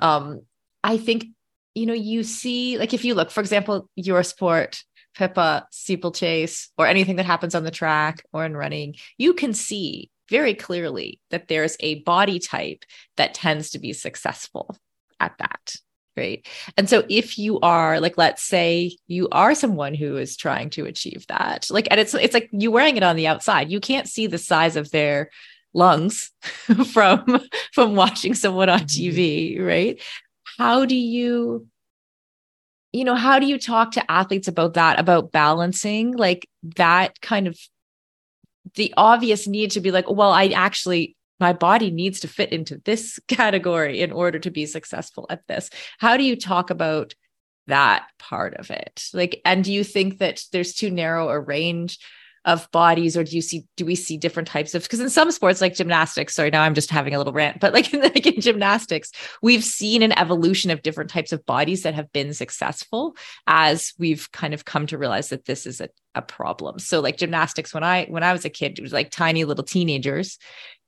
[0.00, 0.42] Um,
[0.82, 1.26] I think
[1.74, 4.82] you know, you see, like if you look, for example, your sport,
[5.14, 10.10] Pippa, steeplechase, or anything that happens on the track or in running, you can see
[10.28, 12.84] very clearly that there's a body type
[13.16, 14.76] that tends to be successful
[15.20, 15.76] at that.
[16.14, 16.46] Right.
[16.76, 20.84] And so if you are like, let's say you are someone who is trying to
[20.84, 24.06] achieve that, like, and it's, it's like you wearing it on the outside, you can't
[24.06, 25.30] see the size of their
[25.72, 26.30] lungs
[26.92, 27.40] from,
[27.72, 29.16] from watching someone on mm-hmm.
[29.16, 29.60] TV.
[29.60, 30.00] Right
[30.58, 31.66] how do you
[32.92, 37.46] you know how do you talk to athletes about that about balancing like that kind
[37.46, 37.58] of
[38.74, 42.80] the obvious need to be like well i actually my body needs to fit into
[42.84, 45.68] this category in order to be successful at this.
[45.98, 47.14] How do you talk about
[47.66, 49.04] that part of it?
[49.12, 51.98] Like and do you think that there's too narrow a range
[52.44, 55.30] of bodies or do you see do we see different types of because in some
[55.30, 58.26] sports like gymnastics sorry now i'm just having a little rant but like in, like
[58.26, 63.16] in gymnastics we've seen an evolution of different types of bodies that have been successful
[63.46, 66.78] as we've kind of come to realize that this is a, a problem.
[66.78, 69.64] So like gymnastics when i when i was a kid it was like tiny little
[69.64, 70.38] teenagers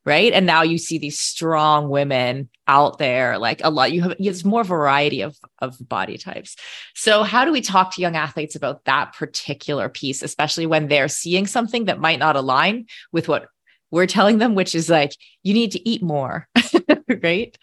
[0.05, 0.33] right?
[0.33, 4.45] And now you see these strong women out there like a lot you have it's
[4.45, 6.57] more variety of of body types.
[6.95, 11.09] So how do we talk to young athletes about that particular piece especially when they're
[11.09, 13.49] seeing something that might not align with what
[13.91, 15.13] we're telling them which is like
[15.43, 16.49] you need to eat more
[17.23, 17.57] right?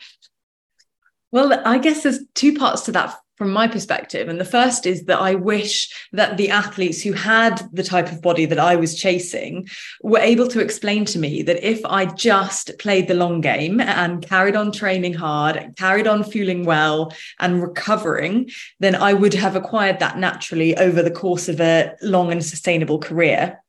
[1.32, 4.30] Well i guess there's two parts to that from my perspective.
[4.30, 8.21] And the first is that I wish that the athletes who had the type of
[8.21, 9.67] body that I was chasing
[10.04, 14.23] were able to explain to me that if I just played the long game and
[14.27, 19.98] carried on training hard, carried on feeling well and recovering, then I would have acquired
[19.98, 23.61] that naturally over the course of a long and sustainable career.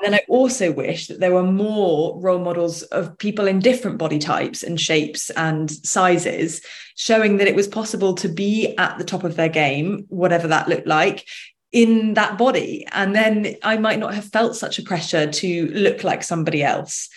[0.00, 3.98] And then I also wish that there were more role models of people in different
[3.98, 6.62] body types and shapes and sizes,
[6.96, 10.68] showing that it was possible to be at the top of their game, whatever that
[10.68, 11.26] looked like,
[11.72, 12.86] in that body.
[12.92, 17.08] And then I might not have felt such a pressure to look like somebody else.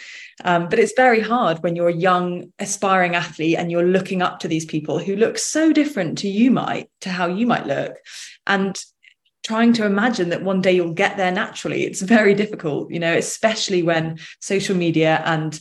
[0.43, 4.39] Um, but it's very hard when you're a young, aspiring athlete and you're looking up
[4.39, 7.93] to these people who look so different to you might, to how you might look.
[8.47, 8.75] And
[9.43, 11.83] trying to imagine that one day you'll get there naturally.
[11.83, 15.59] It's very difficult you know especially when social media and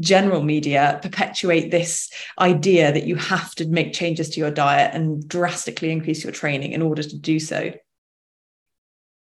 [0.00, 5.26] general media perpetuate this idea that you have to make changes to your diet and
[5.28, 7.72] drastically increase your training in order to do so.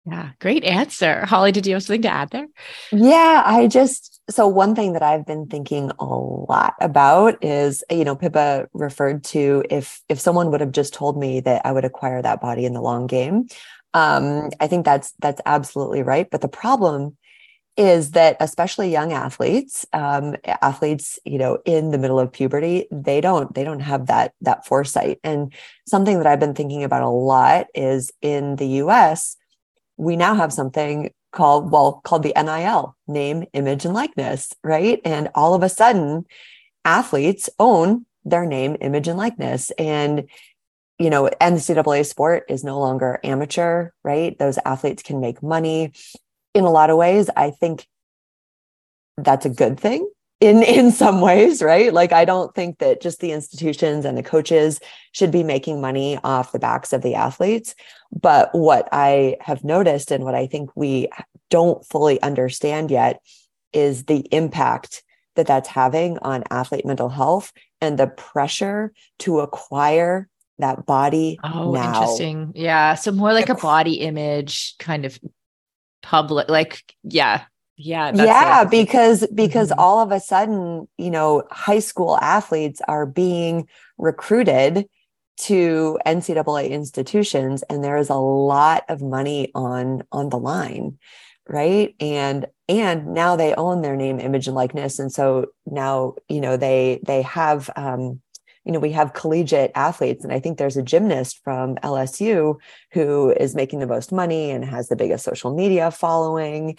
[0.07, 1.25] Yeah great answer.
[1.27, 2.49] Holly did you have something to add there?
[2.91, 8.05] Yeah i just so one thing that i've been thinking a lot about is you
[8.05, 11.85] know pippa referred to if if someone would have just told me that i would
[11.85, 13.49] acquire that body in the long game
[13.95, 16.29] um, I think that's that's absolutely right.
[16.31, 17.17] But the problem
[17.77, 23.21] is that especially young athletes, um, athletes, you know, in the middle of puberty, they
[23.21, 25.19] don't they don't have that that foresight.
[25.25, 25.53] And
[25.87, 29.37] something that I've been thinking about a lot is in the U.S.
[29.97, 35.01] We now have something called well called the NIL, name, image, and likeness, right?
[35.05, 36.27] And all of a sudden,
[36.85, 40.29] athletes own their name, image, and likeness, and
[41.03, 44.39] you know, NCAA sport is no longer amateur, right?
[44.39, 45.93] Those athletes can make money.
[46.55, 47.89] In a lot of ways, I think
[49.17, 50.09] that's a good thing
[50.41, 51.93] in in some ways, right?
[51.93, 54.79] Like I don't think that just the institutions and the coaches
[55.13, 57.75] should be making money off the backs of the athletes,
[58.13, 61.09] but what I have noticed and what I think we
[61.51, 63.21] don't fully understand yet
[63.73, 65.03] is the impact
[65.35, 70.29] that that's having on athlete mental health and the pressure to acquire
[70.59, 71.89] that body oh now.
[71.89, 75.19] interesting yeah so more like a body image kind of
[76.03, 77.45] public like yeah
[77.77, 79.81] yeah yeah because because mm-hmm.
[79.81, 83.67] all of a sudden you know high school athletes are being
[83.99, 84.87] recruited
[85.37, 90.99] to ncaa institutions and there is a lot of money on on the line
[91.49, 96.41] right and and now they own their name image and likeness and so now you
[96.41, 98.21] know they they have um
[98.65, 102.57] you know, we have collegiate athletes, and I think there's a gymnast from LSU
[102.93, 106.79] who is making the most money and has the biggest social media following.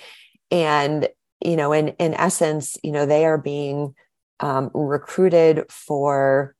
[0.49, 1.09] And,
[1.43, 3.95] you know, in, in essence, you know, they are being
[4.39, 6.55] um, recruited for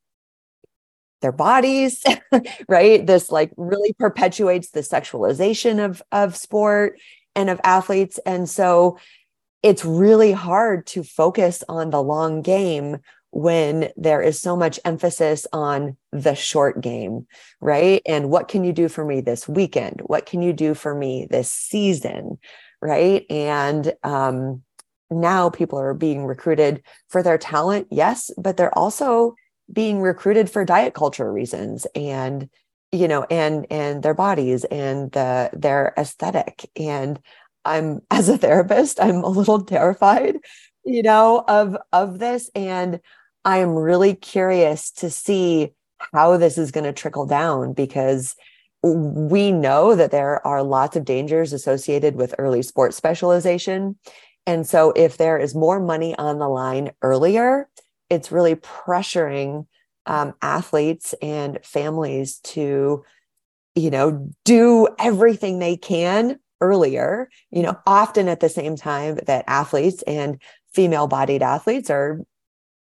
[1.22, 2.04] their bodies,
[2.68, 3.06] right?
[3.08, 7.00] This like really perpetuates the sexualization of, of sport
[7.36, 8.20] and of athletes.
[8.26, 9.00] And so
[9.64, 12.98] it's really hard to focus on the long game
[13.34, 17.26] when there is so much emphasis on the short game,
[17.60, 18.00] right?
[18.06, 20.02] And what can you do for me this weekend?
[20.06, 22.38] What can you do for me this season,
[22.80, 23.26] right?
[23.32, 24.62] And um,
[25.10, 29.34] now people are being recruited for their talent, yes, but they're also
[29.72, 32.50] being recruited for diet culture reasons and
[32.92, 37.18] you know and and their bodies and the their aesthetic and
[37.64, 40.38] i'm as a therapist i'm a little terrified
[40.84, 43.00] you know of of this and
[43.46, 45.74] I am really curious to see
[46.14, 48.36] how this is going to trickle down because
[48.84, 53.98] we know that there are lots of dangers associated with early sports specialization.
[54.46, 57.70] And so, if there is more money on the line earlier,
[58.10, 59.68] it's really pressuring
[60.06, 63.06] um, athletes and families to,
[63.76, 69.46] you know, do everything they can earlier, you know, often at the same time that
[69.48, 70.42] athletes and
[70.74, 72.20] female bodied athletes are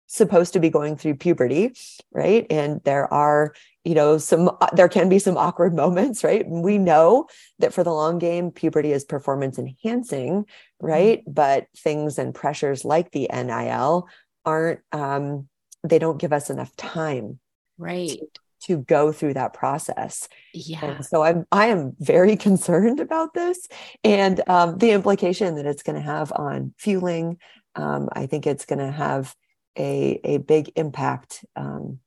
[0.07, 1.73] supposed to be going through puberty,
[2.13, 2.47] right?
[2.51, 3.55] And there are,
[3.85, 6.49] you know, some, uh, there can be some awkward moments, right?
[6.49, 7.27] We know
[7.59, 10.47] that for the long game, puberty is performance enhancing,
[10.81, 11.21] right?
[11.21, 11.33] Mm-hmm.
[11.33, 14.09] But things and pressures like the NIL
[14.45, 15.49] aren't, um,
[15.83, 17.39] they don't give us enough time.
[17.79, 18.11] Right.
[18.11, 18.27] To,
[18.63, 20.29] to go through that process.
[20.53, 20.85] Yeah.
[20.85, 23.69] And so I'm I am very concerned about this
[24.03, 27.39] and um, the implication that it's going to have on fueling.
[27.75, 29.35] Um, I think it's going to have
[29.77, 32.01] a, a big impact um,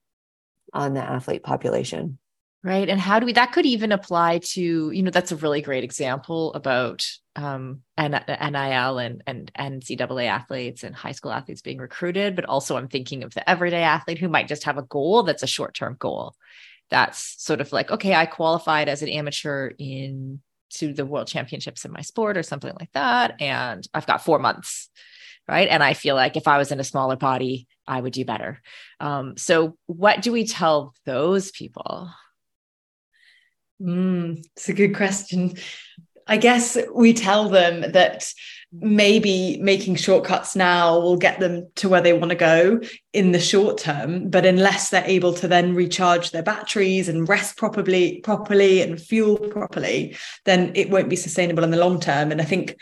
[0.73, 2.17] on the athlete population.
[2.61, 2.89] Right.
[2.89, 5.85] And how do we, that could even apply to, you know, that's a really great
[5.85, 7.07] example about
[7.37, 12.35] um, NIL and, and NCAA athletes and high school athletes being recruited.
[12.35, 15.43] But also, I'm thinking of the everyday athlete who might just have a goal that's
[15.43, 16.35] a short term goal.
[16.89, 20.41] That's sort of like, okay, I qualified as an amateur in
[20.71, 23.41] to the world championships in my sport or something like that.
[23.41, 24.89] And I've got four months
[25.49, 25.67] right?
[25.67, 28.61] And i feel like if i was in a smaller body i would do better.
[28.99, 32.09] Um, so what do we tell those people?
[33.81, 35.55] Mm, it's a good question.
[36.27, 38.31] I guess we tell them that
[38.71, 42.79] maybe making shortcuts now will get them to where they want to go
[43.13, 47.57] in the short term but unless they're able to then recharge their batteries and rest
[47.57, 52.31] properly properly and fuel properly then it won't be sustainable in the long term.
[52.31, 52.75] And i think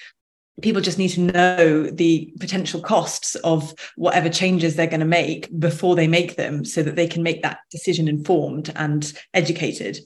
[0.61, 5.47] people just need to know the potential costs of whatever changes they're going to make
[5.59, 9.99] before they make them so that they can make that decision informed and educated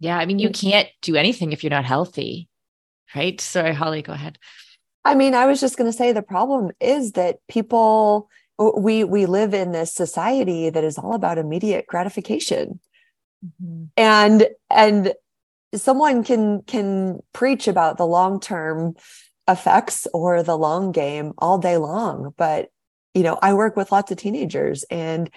[0.00, 2.48] yeah i mean you can't do anything if you're not healthy
[3.14, 3.40] right?
[3.40, 4.38] Sorry, Holly, go ahead.
[5.04, 8.28] I mean, I was just going to say the problem is that people
[8.76, 12.80] we we live in this society that is all about immediate gratification.
[13.44, 13.84] Mm-hmm.
[13.96, 15.14] And and
[15.76, 18.94] someone can can preach about the long-term
[19.48, 22.70] effects or the long game all day long, but
[23.14, 25.30] you know, I work with lots of teenagers and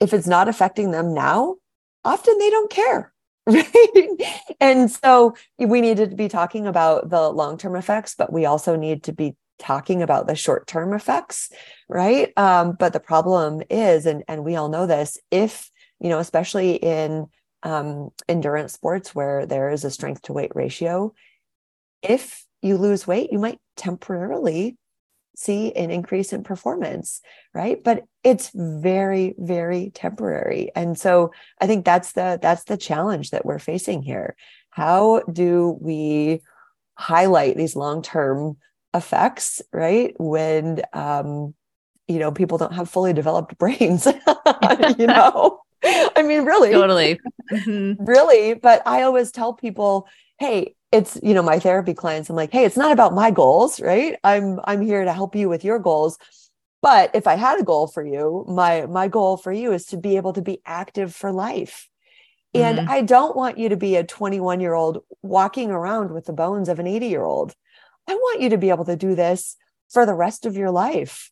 [0.00, 1.56] if it's not affecting them now,
[2.04, 3.12] often they don't care
[3.46, 4.46] right?
[4.60, 9.04] And so we need to be talking about the long-term effects but we also need
[9.04, 11.50] to be talking about the short-term effects
[11.88, 12.32] right?
[12.36, 15.70] Um, but the problem is and and we all know this if
[16.00, 17.26] you know especially in
[17.62, 21.14] um, endurance sports where there is a strength to weight ratio.
[22.02, 24.76] If you lose weight you might temporarily
[25.36, 27.20] see an increase in performance
[27.54, 27.82] right?
[27.82, 30.70] But it's very very temporary.
[30.74, 34.36] And so i think that's the that's the challenge that we're facing here.
[34.70, 36.42] How do we
[36.96, 38.56] highlight these long-term
[38.94, 40.14] effects right?
[40.18, 41.54] When um
[42.08, 44.06] you know people don't have fully developed brains
[44.98, 45.60] you know?
[45.84, 46.72] I mean really.
[46.72, 47.20] Totally.
[47.48, 48.04] Mm-hmm.
[48.04, 50.06] really but i always tell people
[50.38, 53.80] hey it's you know my therapy clients i'm like hey it's not about my goals
[53.80, 54.16] right?
[54.22, 56.18] I'm i'm here to help you with your goals.
[56.82, 59.96] But if i had a goal for you my my goal for you is to
[59.96, 61.88] be able to be active for life.
[62.52, 62.90] And mm-hmm.
[62.90, 66.68] i don't want you to be a 21 year old walking around with the bones
[66.68, 67.54] of an 80 year old
[68.06, 69.56] i want you to be able to do this
[69.88, 71.30] for the rest of your life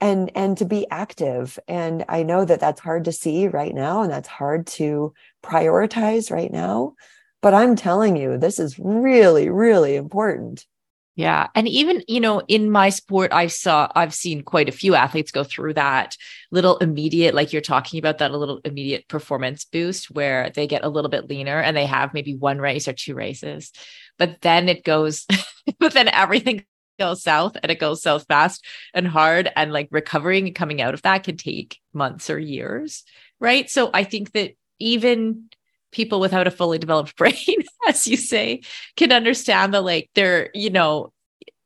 [0.00, 4.02] and and to be active and i know that that's hard to see right now
[4.02, 6.94] and that's hard to prioritize right now
[7.40, 10.66] but I'm telling you, this is really, really important.
[11.14, 11.48] Yeah.
[11.54, 15.32] And even, you know, in my sport, I saw, I've seen quite a few athletes
[15.32, 16.16] go through that
[16.52, 20.84] little immediate, like you're talking about, that a little immediate performance boost where they get
[20.84, 23.72] a little bit leaner and they have maybe one race or two races.
[24.16, 25.26] But then it goes,
[25.80, 26.64] but then everything
[26.98, 29.50] goes south and it goes south fast and hard.
[29.56, 33.04] And like recovering and coming out of that can take months or years.
[33.40, 33.70] Right.
[33.70, 35.48] So I think that even
[35.90, 38.62] people without a fully developed brain, as you say,
[38.96, 41.12] can understand that like they're, you know,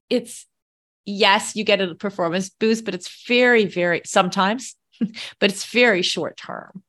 [0.08, 0.46] it's
[1.04, 6.36] yes, you get a performance boost, but it's very, very sometimes, but it's very short
[6.36, 6.82] term.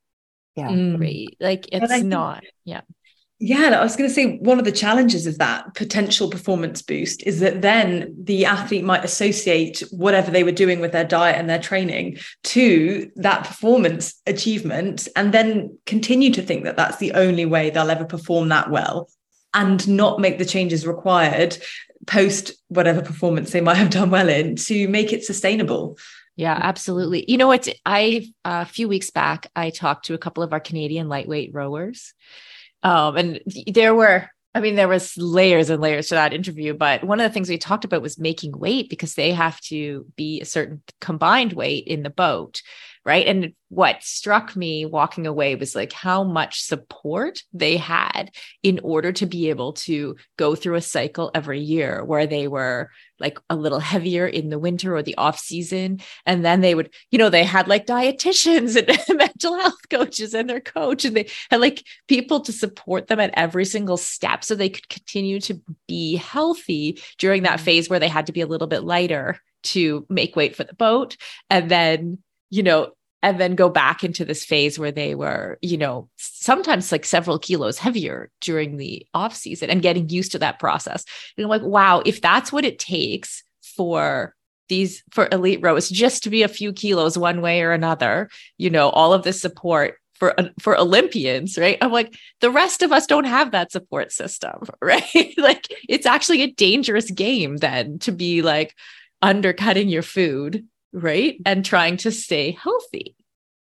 [0.55, 0.69] Yeah.
[0.69, 0.99] Mm.
[0.99, 1.35] Right.
[1.39, 2.81] Like it's not, yeah.
[3.39, 7.23] Yeah, I was going to say one of the challenges of that potential performance boost
[7.23, 11.49] is that then the athlete might associate whatever they were doing with their diet and
[11.49, 17.45] their training to that performance achievement and then continue to think that that's the only
[17.45, 19.09] way they'll ever perform that well
[19.53, 21.57] and not make the changes required
[22.07, 25.97] post whatever performance they might have done well in to make it sustainable.
[26.35, 27.25] Yeah, absolutely.
[27.27, 27.67] You know what?
[27.85, 31.51] I uh, a few weeks back I talked to a couple of our Canadian lightweight
[31.53, 32.13] rowers
[32.83, 37.03] um, and there were, I mean, there was layers and layers to that interview, but
[37.03, 40.41] one of the things we talked about was making weight because they have to be
[40.41, 42.61] a certain combined weight in the boat
[43.05, 43.27] right?
[43.27, 48.31] And what struck me walking away was like how much support they had
[48.61, 52.91] in order to be able to go through a cycle every year where they were
[53.19, 55.99] like a little heavier in the winter or the off season.
[56.25, 58.75] And then they would you know they had like dietitians
[59.09, 63.19] and mental health coaches and their coach and they had like people to support them
[63.19, 67.65] at every single step so they could continue to be healthy during that mm-hmm.
[67.65, 70.75] phase where they had to be a little bit lighter to make weight for the
[70.75, 71.17] boat.
[71.49, 72.19] And then
[72.53, 72.91] you know,
[73.23, 77.39] and then go back into this phase where they were, you know, sometimes like several
[77.39, 81.03] kilos heavier during the off season and getting used to that process.
[81.35, 83.43] And I'm like, wow, if that's what it takes
[83.75, 84.35] for
[84.69, 88.29] these for elite rows just to be a few kilos one way or another,
[88.59, 91.79] you know, all of this support for for Olympians, right?
[91.81, 95.33] I'm like the rest of us don't have that support system, right?
[95.37, 98.75] like it's actually a dangerous game then to be like
[99.23, 101.39] undercutting your food right.
[101.45, 103.15] and trying to stay healthy.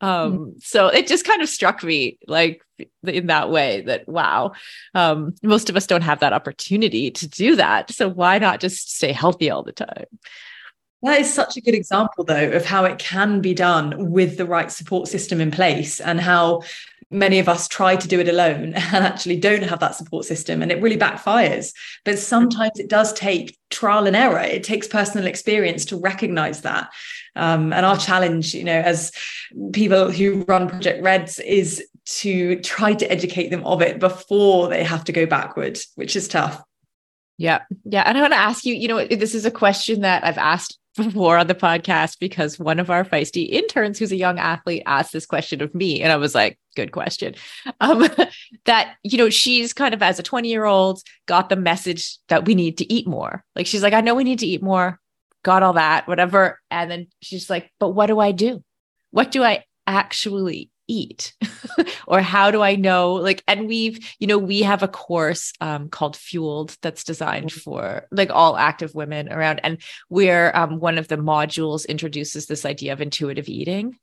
[0.03, 0.51] Um mm-hmm.
[0.61, 2.63] so it just kind of struck me like
[3.07, 4.53] in that way that wow
[4.95, 7.91] um most of us don't have that opportunity to do that.
[7.91, 10.07] So why not just stay healthy all the time?
[11.03, 14.47] That is such a good example though of how it can be done with the
[14.47, 16.63] right support system in place and how
[17.11, 20.63] many of us try to do it alone and actually don't have that support system
[20.63, 21.73] and it really backfires.
[22.05, 24.41] But sometimes it does take trial and error.
[24.41, 26.91] It takes personal experience to recognize that.
[27.37, 29.13] Um, and our challenge you know as
[29.73, 34.69] people who run project Red S is to try to educate them of it before
[34.69, 36.63] they have to go backward which is tough.
[37.39, 37.61] Yeah.
[37.85, 38.03] Yeah.
[38.05, 40.80] And i want to ask you you know this is a question that i've asked
[40.97, 45.13] before on the podcast because one of our feisty interns who's a young athlete asked
[45.13, 47.35] this question of me and i was like good question.
[47.81, 48.09] Um,
[48.65, 52.47] that you know she's kind of as a 20 year old got the message that
[52.47, 53.45] we need to eat more.
[53.55, 54.99] Like she's like i know we need to eat more.
[55.43, 56.61] Got all that whatever.
[56.71, 58.63] And then she's like but what do i do?
[59.11, 61.35] What do i actually eat?
[62.07, 65.89] Or how do i know like and we've you know we have a course um,
[65.89, 67.61] called fueled that's designed mm-hmm.
[67.61, 72.65] for like all active women around and where um, one of the modules introduces this
[72.67, 73.97] idea of intuitive eating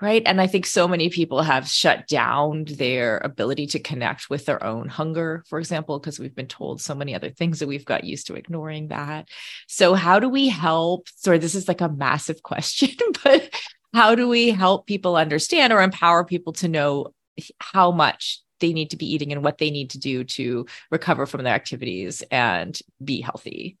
[0.00, 0.22] right?
[0.24, 4.64] And i think so many people have shut down their ability to connect with their
[4.64, 8.04] own hunger for example because we've been told so many other things that we've got
[8.04, 9.28] used to ignoring that.
[9.68, 13.50] So how do we help sorry this is like a massive question but
[13.92, 17.12] how do we help people understand or empower people to know
[17.58, 21.26] how much they need to be eating and what they need to do to recover
[21.26, 23.78] from their activities and be healthy?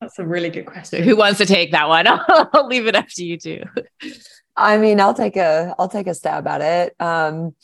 [0.00, 1.02] That's a really good question.
[1.02, 2.06] Who wants to take that one?
[2.08, 3.62] I'll leave it up to you too.
[4.56, 6.94] I mean, I'll take a I'll take a stab at it.
[7.00, 7.54] Um,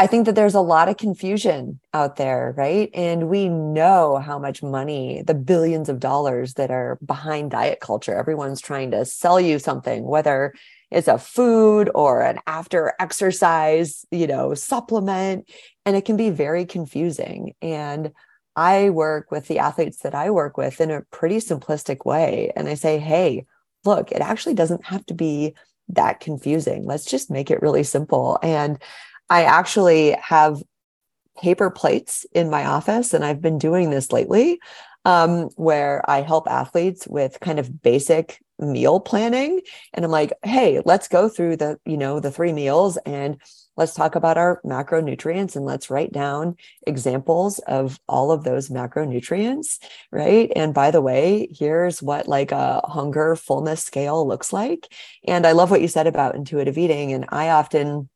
[0.00, 2.88] I think that there's a lot of confusion out there, right?
[2.94, 8.14] And we know how much money, the billions of dollars that are behind diet culture.
[8.14, 10.54] Everyone's trying to sell you something, whether
[10.90, 15.50] it's a food or an after exercise, you know, supplement.
[15.84, 17.52] And it can be very confusing.
[17.60, 18.12] And
[18.56, 22.52] I work with the athletes that I work with in a pretty simplistic way.
[22.56, 23.44] And I say, hey,
[23.84, 25.54] look, it actually doesn't have to be
[25.88, 26.86] that confusing.
[26.86, 28.38] Let's just make it really simple.
[28.42, 28.80] And
[29.30, 30.62] I actually have
[31.40, 34.60] paper plates in my office, and I've been doing this lately,
[35.04, 39.60] um, where I help athletes with kind of basic meal planning.
[39.94, 43.40] And I'm like, hey, let's go through the, you know, the three meals and
[43.76, 46.56] let's talk about our macronutrients and let's write down
[46.86, 49.78] examples of all of those macronutrients
[50.10, 54.92] right and by the way here's what like a hunger fullness scale looks like
[55.26, 58.08] and i love what you said about intuitive eating and i often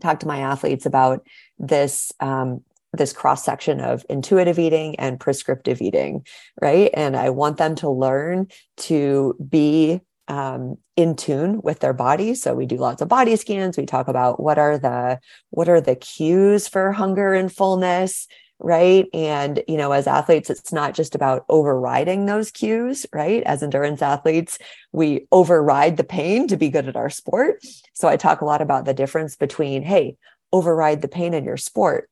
[0.00, 1.26] talk to my athletes about
[1.58, 2.62] this um,
[2.92, 6.26] this cross section of intuitive eating and prescriptive eating,
[6.60, 6.90] right?
[6.92, 12.34] And I want them to learn to be um, in tune with their body.
[12.34, 13.76] So we do lots of body scans.
[13.76, 15.18] We talk about what are the
[15.50, 18.28] what are the cues for hunger and fullness
[18.62, 19.06] right?
[19.12, 23.42] And you know as athletes it's not just about overriding those cues right?
[23.44, 24.58] As endurance athletes
[24.92, 27.64] we override the pain to be good at our sport.
[27.92, 30.16] So i talk a lot about the difference between hey
[30.52, 32.10] override the pain in your sport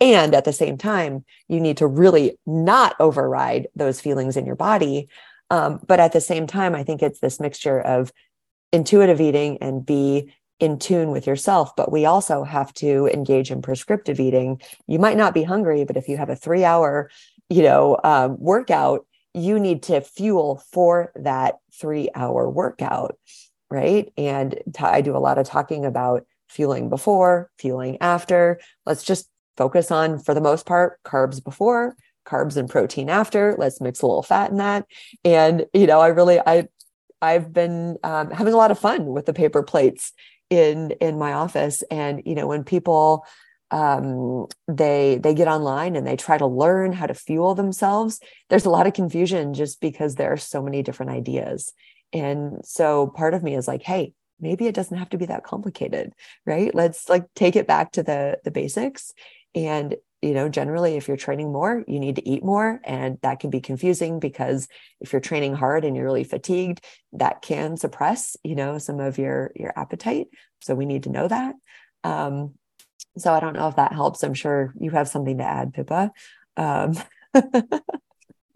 [0.00, 4.56] and at the same time you need to really not override those feelings in your
[4.56, 5.08] body.
[5.50, 8.12] Um, but at the same time i think it's this mixture of
[8.72, 13.62] intuitive eating and be in tune with yourself, but we also have to engage in
[13.62, 14.60] prescriptive eating.
[14.86, 17.10] You might not be hungry, but if you have a three hour,
[17.48, 23.18] you know, um, workout, you need to fuel for that three hour workout,
[23.70, 24.12] right?
[24.16, 28.60] And t- I do a lot of talking about fueling before, fueling after.
[28.84, 31.96] Let's just focus on, for the most part, carbs before,
[32.26, 33.54] carbs and protein after.
[33.58, 34.86] Let's mix a little fat in that.
[35.24, 36.68] And you know, I really, I
[37.22, 40.12] I've been um, having a lot of fun with the paper plates
[40.50, 41.82] in in my office.
[41.90, 43.24] And you know when people
[43.70, 48.64] um, they they get online and they try to learn how to fuel themselves there's
[48.64, 51.72] a lot of confusion just because there are so many different ideas.
[52.12, 55.44] And so part of me is like hey maybe it doesn't have to be that
[55.44, 56.12] complicated
[56.44, 56.74] right?
[56.74, 59.12] Let's like take it back to the the basics.
[59.54, 63.40] And you know generally if you're training more you need to eat more and that
[63.40, 64.68] can be confusing because
[65.00, 69.18] if you're training hard and you're really fatigued that can suppress you know some of
[69.18, 70.28] your your appetite.
[70.60, 71.54] So we need to know that.
[72.04, 72.54] Um
[73.18, 74.22] so i don't know if that helps.
[74.22, 76.12] I'm sure you have something to add pippa.
[76.56, 76.94] Um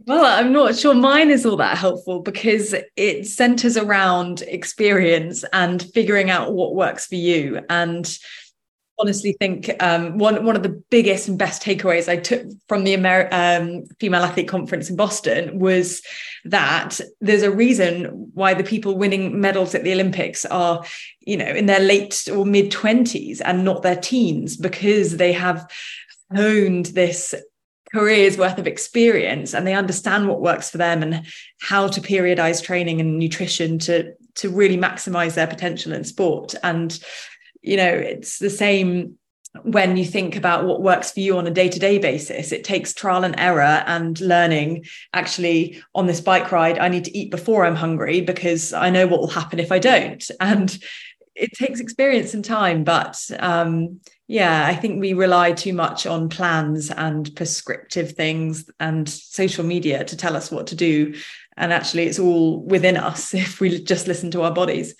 [0.06, 5.82] Well, I'm not sure mine is all that helpful because it centers around experience and
[5.94, 7.60] figuring out what works for you.
[7.70, 8.06] And
[8.98, 12.94] honestly think um, one one of the biggest and best takeaways I took from the
[12.94, 16.02] Amer- um, female athlete conference in Boston was
[16.44, 20.84] that there's a reason why the people winning medals at the Olympics are,
[21.20, 25.70] you know, in their late or mid twenties and not their teens because they have
[26.34, 27.34] honed this
[27.92, 31.24] careers worth of experience and they understand what works for them and
[31.60, 36.56] how to periodize training and nutrition to to really maximize their potential in sport.
[36.64, 36.98] And
[37.64, 39.18] you know it's the same
[39.62, 42.50] when you think about what works for you on a day-to-day basis.
[42.50, 47.16] It takes trial and error and learning actually on this bike ride i need to
[47.16, 50.28] eat before i'm hungry because i know what will happen if i don't.
[50.40, 50.76] And
[51.36, 56.28] it takes experience and time but um, yeah i think we rely too much on
[56.28, 61.14] plans and prescriptive things and social media to tell us what to do.
[61.56, 64.94] And actually it's all within us if we just listen to our bodies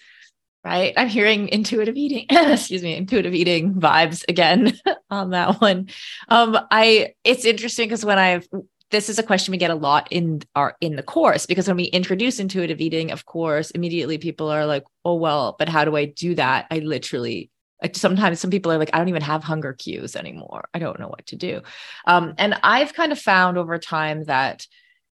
[0.65, 0.95] right?
[0.97, 4.79] I'm hearing intuitive eating excuse me intuitive eating vibes again
[5.11, 5.89] on that one.
[6.29, 8.49] Um i it's interesting because when i've
[8.91, 11.77] this is a question we get a lot in our in the course because when
[11.77, 15.97] we introduce intuitive eating of course immediately people are like oh well but how do
[15.97, 16.67] i do that?
[16.71, 17.51] I literally
[17.93, 20.69] sometimes some people are like i don't even have hunger cues anymore.
[20.73, 21.63] I don't know what to do.
[22.07, 24.67] Um, and i've kind of found over time that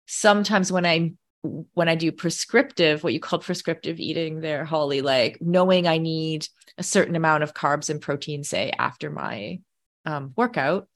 [0.06, 1.12] sometimes when i
[1.44, 6.48] when i do prescriptive what you called prescriptive eating there holly like knowing i need
[6.78, 9.60] a certain amount of carbs and protein say after my
[10.06, 10.88] um, workout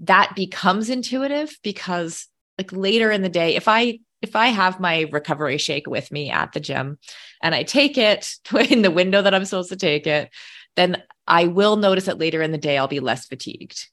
[0.00, 2.26] that becomes intuitive because
[2.58, 6.30] like later in the day if i if i have my recovery shake with me
[6.30, 6.98] at the gym
[7.42, 8.32] and i take it
[8.70, 10.30] in the window that i'm supposed to take it
[10.76, 13.88] then i will notice that later in the day i'll be less fatigued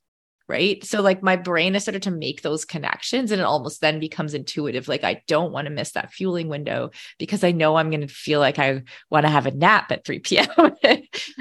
[0.47, 0.83] right?
[0.83, 4.33] So like my brain has started to make those connections and it almost then becomes
[4.33, 8.01] intuitive like i don't want to miss that fueling window because i know i'm going
[8.01, 10.47] to feel like i want to have a nap at 3 p.m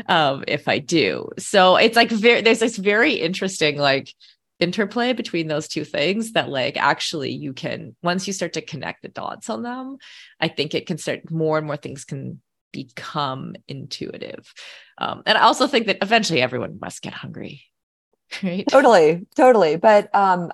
[0.08, 1.28] um, if i do.
[1.38, 4.12] So it's like very there's this very interesting like
[4.58, 9.02] interplay between those two things that like actually you can once you start to connect
[9.02, 9.98] the dots on them
[10.40, 12.40] i think it can start more and more things can
[12.72, 14.52] become intuitive.
[14.96, 17.64] Um, and i also think that eventually everyone must get hungry
[18.42, 20.50] right totally totally but um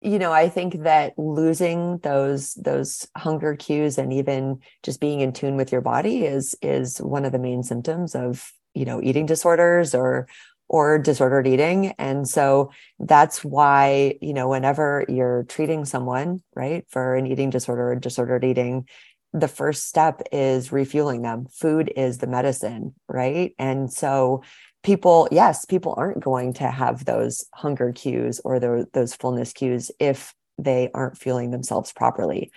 [0.00, 5.32] you know i think that losing those those hunger cues and even just being in
[5.32, 9.26] tune with your body is is one of the main symptoms of you know eating
[9.26, 10.26] disorders or
[10.70, 11.88] or disordered eating.
[11.98, 12.70] And so
[13.00, 18.44] that's why, you know, whenever you're treating someone, right, for an eating disorder or disordered
[18.44, 18.86] eating,
[19.32, 21.46] the first step is refueling them.
[21.46, 23.52] Food is the medicine, right?
[23.58, 24.44] And so
[24.82, 29.90] people, yes, people aren't going to have those hunger cues or those, those fullness cues
[29.98, 32.50] if they aren't fueling themselves properly.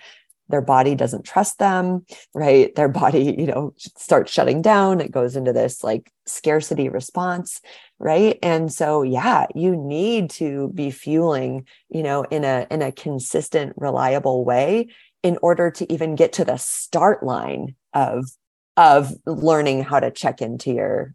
[0.48, 2.04] Their body doesn't trust them
[2.34, 2.74] right?
[2.74, 5.00] Their body you know starts shutting down.
[5.00, 7.60] It goes into this like scarcity response
[7.98, 8.38] right?
[8.42, 13.72] And so yeah you need to be fueling you know in a in a consistent
[13.76, 14.88] reliable way
[15.22, 18.26] in order to even get to the start line of
[18.76, 21.14] of learning how to check into your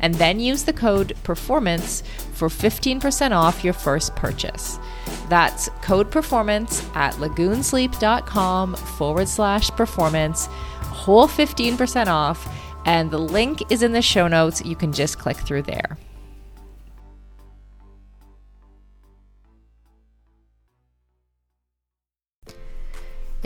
[0.00, 2.02] and then use the code PERFORMANCE
[2.34, 4.78] for 15% off your first purchase.
[5.28, 10.46] That's code PERFORMANCE at lagoonsleep.com forward slash performance,
[10.82, 12.48] whole 15% off,
[12.84, 14.64] and the link is in the show notes.
[14.64, 15.98] You can just click through there.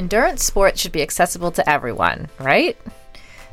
[0.00, 2.74] Endurance sports should be accessible to everyone, right?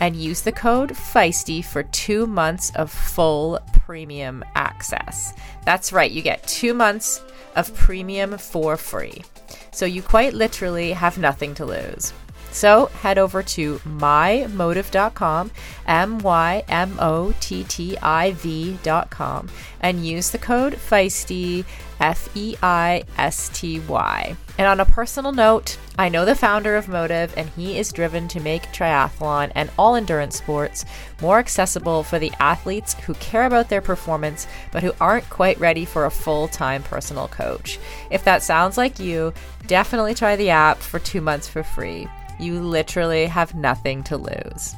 [0.00, 5.32] and use the code FEISTY for two months of full premium access.
[5.64, 7.22] That's right, you get two months
[7.54, 9.24] of premium for free.
[9.72, 12.12] So you quite literally have nothing to lose.
[12.50, 15.50] So head over to mymottiv.com,
[15.86, 21.66] M Y M O T T I V.com, and use the code FEISTY,
[22.00, 24.36] F E I S T Y.
[24.58, 28.26] And on a personal note, I know the founder of Mottiv, and he is driven
[28.28, 30.84] to make triathlon and all endurance sports
[31.20, 35.84] more accessible for the athletes who care about their performance but who aren't quite ready
[35.84, 37.78] for a full time personal coach.
[38.10, 39.34] If that sounds like you,
[39.66, 42.08] definitely try the app for two months for free.
[42.38, 44.74] You literally have nothing to lose.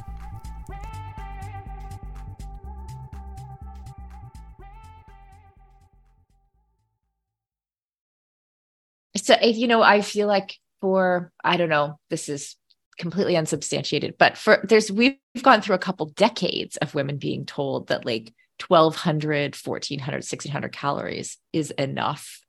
[9.17, 12.55] So, you know, I feel like for, I don't know, this is
[12.97, 17.87] completely unsubstantiated, but for there's, we've gone through a couple decades of women being told
[17.87, 18.33] that like
[18.67, 22.41] 1200, 1400, 1600 calories is enough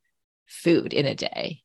[0.47, 1.63] food in a day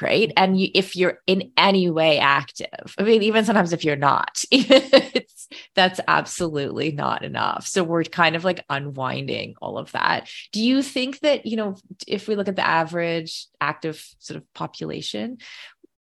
[0.00, 0.32] right?
[0.36, 4.42] And you, if you're in any way active i mean even sometimes if you're not
[5.74, 7.66] that's absolutely not enough.
[7.66, 10.28] So we're kind of like unwinding all of that.
[10.52, 11.76] Do you think that you know
[12.06, 15.38] if we look at the average active sort of population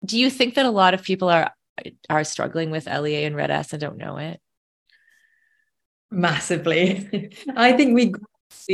[0.05, 1.53] do you think that a lot of people are
[2.09, 4.41] are struggling with lea and red-s and don't know it?
[6.11, 7.31] Massively.
[7.57, 8.13] I think we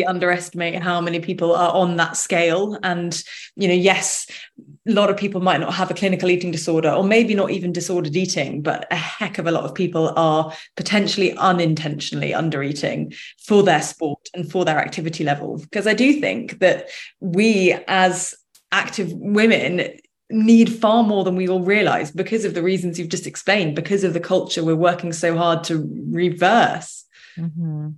[0.06, 3.22] underestimate how many people are on that scale and
[3.56, 4.26] you know yes
[4.58, 7.72] a lot of people might not have a clinical eating disorder or maybe not even
[7.72, 13.12] disordered eating but a heck of a lot of people are potentially unintentionally under eating
[13.38, 16.88] for their sport and for their activity level because i do think that
[17.20, 18.34] we as
[18.72, 19.88] active women
[20.28, 24.02] need far more than we all realize because of the reasons you've just explained because
[24.04, 27.04] of the culture we're working so hard to reverse
[27.38, 27.90] mm-hmm.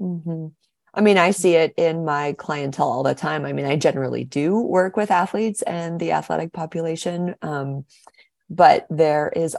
[0.00, 0.46] Mm-hmm.
[0.96, 3.44] I mean, I see it in my clientele all the time.
[3.44, 7.84] I mean, I generally do work with athletes and the athletic population, um,
[8.48, 9.56] but there is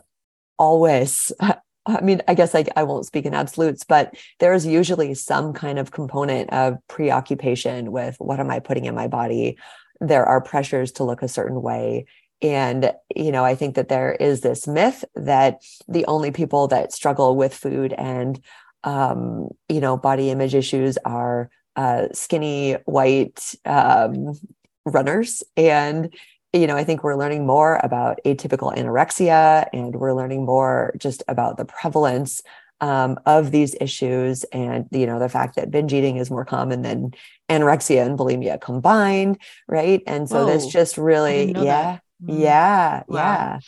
[0.57, 1.33] always,
[1.87, 5.53] I mean, I guess I, I won't speak in absolutes, but there is usually some
[5.53, 9.57] kind of component of preoccupation with what am I putting in my body?
[9.99, 12.05] There are pressures to look a certain way.
[12.41, 16.91] And, you know, I think that there is this myth that the only people that
[16.91, 18.39] struggle with food and
[18.85, 24.39] um, you know, body image issues are uh, skinny white um,
[24.85, 25.43] runners.
[25.57, 26.13] And,
[26.53, 31.23] you know, I think we're learning more about atypical anorexia and we're learning more just
[31.27, 32.41] about the prevalence
[32.79, 36.81] um, of these issues and, you know, the fact that binge eating is more common
[36.81, 37.13] than
[37.49, 39.39] anorexia and bulimia combined.
[39.67, 40.03] Right.
[40.05, 42.39] And so Whoa, this just really, yeah, mm.
[42.39, 43.17] yeah, wow.
[43.17, 43.59] yeah.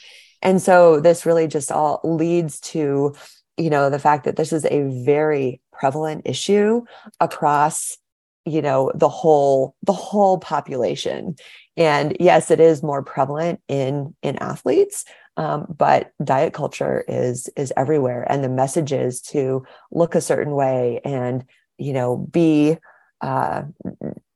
[0.41, 3.15] And so this really just all leads to
[3.57, 6.83] you know the fact that this is a very prevalent issue
[7.19, 7.97] across
[8.45, 11.35] you know the whole the whole population
[11.75, 15.05] and yes it is more prevalent in in athletes
[15.37, 21.01] um, but diet culture is is everywhere and the messages to look a certain way
[21.03, 21.45] and
[21.77, 22.77] you know be
[23.21, 23.63] uh,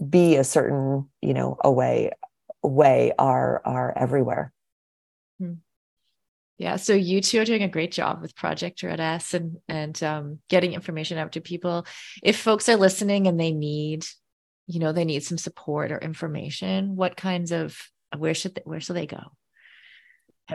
[0.09, 2.11] be a certain you know a way
[2.63, 4.53] way are are everywhere.
[6.61, 10.03] Yeah, so you two are doing a great job with Project Red S and and
[10.03, 11.87] um, getting information out to people.
[12.21, 14.05] If folks are listening and they need,
[14.67, 17.75] you know, they need some support or information, what kinds of
[18.15, 19.23] where should they, where should they go?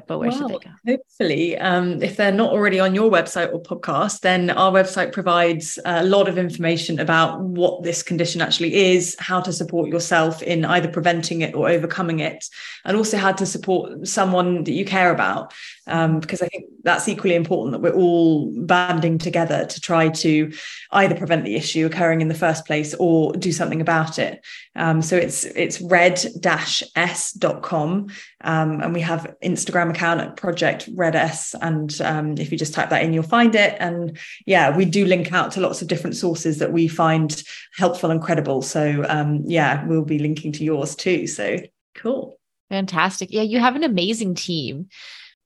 [0.06, 0.70] But where well, should they go?
[0.86, 5.78] Hopefully, um, if they're not already on your website or podcast, then our website provides
[5.84, 10.64] a lot of information about what this condition actually is, how to support yourself in
[10.64, 12.44] either preventing it or overcoming it,
[12.84, 15.52] and also how to support someone that you care about.
[15.88, 20.52] Um, because I think that's equally important that we're all banding together to try to
[20.90, 24.44] either prevent the issue occurring in the first place or do something about it.
[24.74, 26.16] Um, so it's it's red-s.com
[28.42, 31.54] um, and we have Instagram account at Project Red S.
[31.60, 33.76] And um, if you just type that in, you'll find it.
[33.80, 37.42] And yeah, we do link out to lots of different sources that we find
[37.76, 38.62] helpful and credible.
[38.62, 41.26] So um, yeah, we'll be linking to yours too.
[41.26, 41.58] So
[41.94, 42.38] cool.
[42.68, 43.30] Fantastic.
[43.30, 44.88] Yeah, you have an amazing team.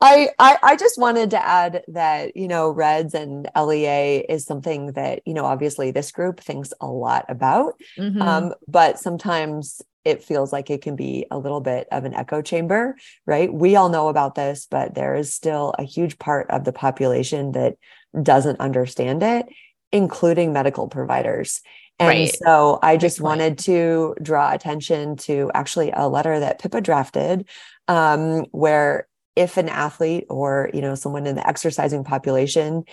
[0.03, 4.93] I, I, I just wanted to add that you know Reds and LEA is something
[4.93, 8.23] that you know obviously this group thinks a lot about, mm-hmm.
[8.23, 12.43] um, but sometimes it feels like it can be a little bit of an echo
[12.43, 12.97] chamber,
[13.27, 13.53] right?
[13.53, 17.53] We all know about this, but there is still a huge part of the population
[17.53, 17.77] that
[18.21, 19.47] doesn't understand it,
[19.93, 21.61] including medical providers.
[21.99, 22.37] And right.
[22.45, 27.47] so I just wanted to draw attention to actually a letter that Pippa drafted,
[27.89, 32.85] um, where if an athlete or you know someone in the exercising population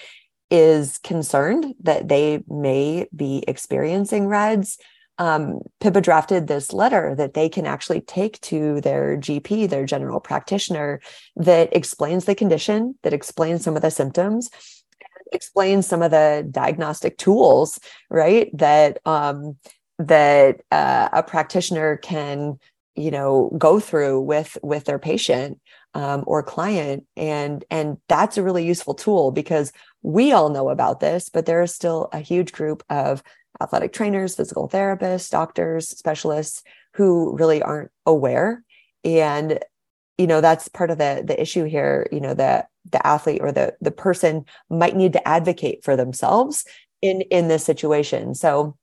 [0.52, 4.78] is concerned that they may be experiencing reds
[5.18, 10.20] um, Pippa drafted this letter that they can actually take to their GP, their general
[10.20, 11.02] practitioner,
[11.36, 14.50] that explains the condition, that explains some of the symptoms,
[15.32, 18.56] explains some of the diagnostic tools, right?
[18.58, 19.58] That um,
[20.00, 22.60] that uh, a practitioner can,
[22.96, 25.60] you know, go through with with their patient
[25.94, 29.72] um, or client, and and that's a really useful tool because
[30.04, 33.24] we all know about this, but there is still a huge group of
[33.62, 38.64] athletic trainers, physical therapists, doctors, specialists who really aren't aware.
[39.04, 39.60] And,
[40.18, 43.52] you know, that's part of the the issue here, you know, that the athlete or
[43.52, 46.66] the the person might need to advocate for themselves
[47.02, 48.34] in in this situation.
[48.36, 48.76] So,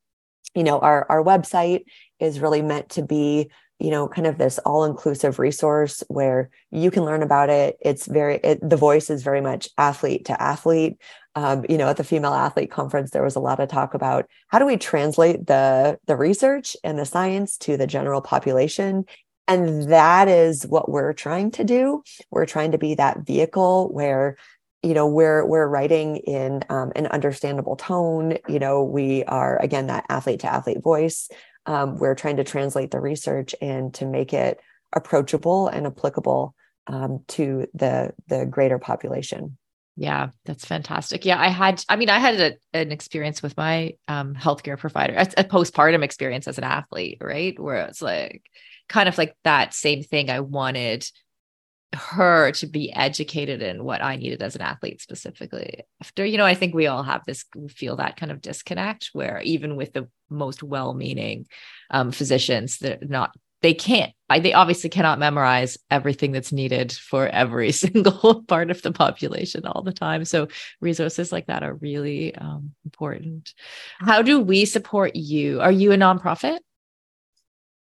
[0.55, 1.85] you know, our our website
[2.21, 3.51] is really meant to be
[3.81, 8.07] you know kind of this all inclusive resource where you can learn about it it's
[8.07, 10.97] very it, the voice is very much athlete to athlete
[11.37, 14.27] um, you know at the female athlete conference there was a lot of talk about
[14.49, 19.05] how do we translate the the research and the science to the general population?
[19.47, 22.03] And that is what we're trying to do.
[22.31, 24.37] We're trying to be that vehicle where
[24.83, 28.39] you know we're we're writing in um, an understandable tone.
[28.49, 31.29] You know we are again that athlete to athlete voice.
[31.67, 34.61] Um, we're trying to translate the research and to make it
[34.93, 36.55] approachable and applicable
[36.87, 39.57] um, to the the greater population
[39.97, 41.25] yeah, that's fantastic.
[41.25, 45.15] Yeah, I had, I mean, I had a, an experience with my um, healthcare provider,
[45.15, 47.59] a, a, postpartum experience as an athlete, right?
[47.59, 48.43] Where it's like
[48.89, 50.31] kind of like that same thing.
[50.31, 51.09] I wanted
[51.95, 55.85] her to be educated in what I needed as an athlete specifically.
[56.01, 59.41] After, you know, I think we all have this, feel that kind of disconnect where
[59.43, 61.47] even with the most well meaning
[61.91, 63.31] um, physicians, they're not
[63.65, 68.91] they can't they obviously cannot memorize everything that's needed for every single part of the
[68.91, 70.25] population all the time.
[70.25, 70.49] So
[70.81, 73.55] resources like that are really um, important.
[74.01, 75.61] How do we support you?
[75.61, 76.59] Are you a nonprofit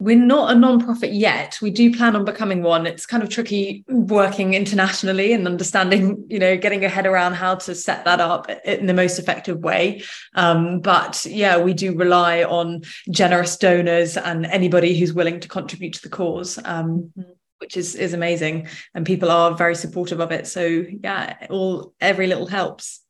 [0.01, 1.59] we're not a non-profit yet.
[1.61, 2.87] We do plan on becoming one.
[2.87, 7.57] It's kind of tricky working internationally and understanding you know getting your head around how
[7.57, 10.03] to set that up in the most effective way.
[10.35, 12.81] Um, but yeah we do rely on
[13.11, 17.13] generous donors and anybody who's willing to contribute to the cause um,
[17.59, 18.69] which is is amazing.
[18.95, 20.47] And people are very supportive of it.
[20.47, 23.03] So yeah all every little helps.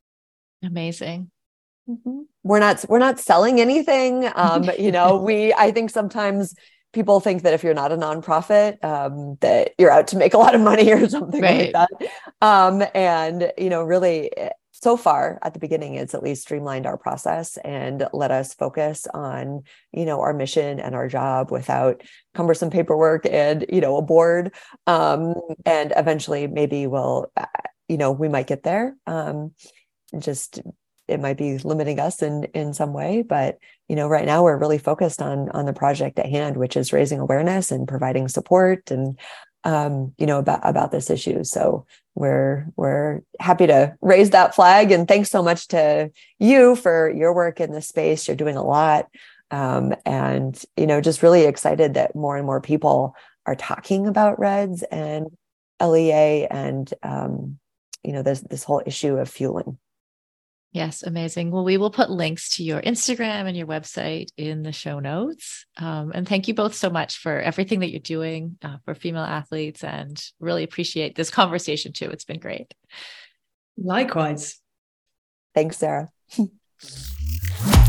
[0.63, 1.31] Amazing.
[1.89, 2.21] Mm-hmm.
[2.45, 6.55] we're not we're not selling anything um you know we i think sometimes
[6.93, 10.39] people think that if you're not a nonprofit um, that you're out to make a
[10.39, 11.73] lot of money or something right.
[11.73, 12.11] like that.
[12.41, 16.87] Um, and you know really eh, so far at the beginning it's at least streamlined
[16.87, 19.63] our process and let us focus on
[19.93, 22.03] you know our mission and our job without
[22.35, 24.55] cumbersome paperwork and you know a board.
[24.87, 25.35] Um,
[25.67, 27.47] and eventually maybe we'll uh,
[27.89, 28.97] you know we might get there.
[29.07, 29.53] Um,
[30.19, 30.61] just
[31.11, 33.59] it might be limiting us in in some way but
[33.89, 36.93] you know right now we're really focused on on the project at hand which is
[36.93, 39.19] raising awareness and providing support and
[39.65, 41.45] um, you know about about this issue.
[41.45, 44.91] So we're we're happy to raise that flag.
[44.93, 48.27] And thanks so much to you for your work in this space.
[48.27, 49.09] You're doing a lot.
[49.51, 54.39] Um, and you know just really excited that more and more people are talking about
[54.39, 55.27] reds and
[55.83, 57.59] lea and um,
[58.05, 59.77] you know this this whole issue of fueling
[60.73, 61.51] Yes, amazing.
[61.51, 65.67] Well, we will put links to your Instagram and your website in the show notes.
[65.77, 69.25] Um, and thank you both so much for everything that you're doing uh, for female
[69.25, 72.11] athletes and really appreciate this conversation too.
[72.11, 72.73] It's been great.
[73.77, 74.61] Likewise.
[75.55, 76.09] Thanks, Sara.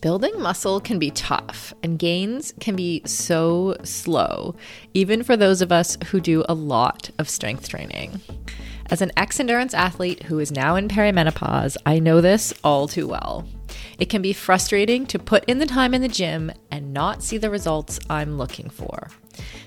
[0.00, 4.54] Building muscle can be tough, and gains can be so slow,
[4.94, 8.18] even for those of us who do a lot of strength training.
[8.86, 13.06] As an ex endurance athlete who is now in perimenopause, I know this all too
[13.06, 13.46] well.
[13.98, 17.36] It can be frustrating to put in the time in the gym and not see
[17.36, 19.10] the results I'm looking for.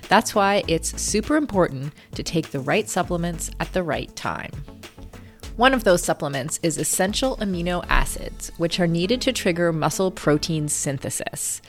[0.08, 4.50] That's why it's super important to take the right supplements at the right time.
[5.56, 10.66] One of those supplements is essential amino acids, which are needed to trigger muscle protein
[10.66, 11.62] synthesis.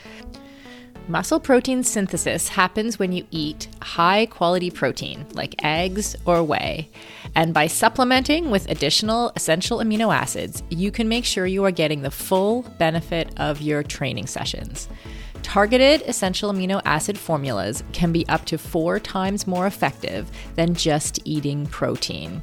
[1.06, 6.90] Muscle protein synthesis happens when you eat high quality protein, like eggs or whey.
[7.36, 12.02] And by supplementing with additional essential amino acids, you can make sure you are getting
[12.02, 14.88] the full benefit of your training sessions.
[15.44, 21.20] Targeted essential amino acid formulas can be up to four times more effective than just
[21.24, 22.42] eating protein.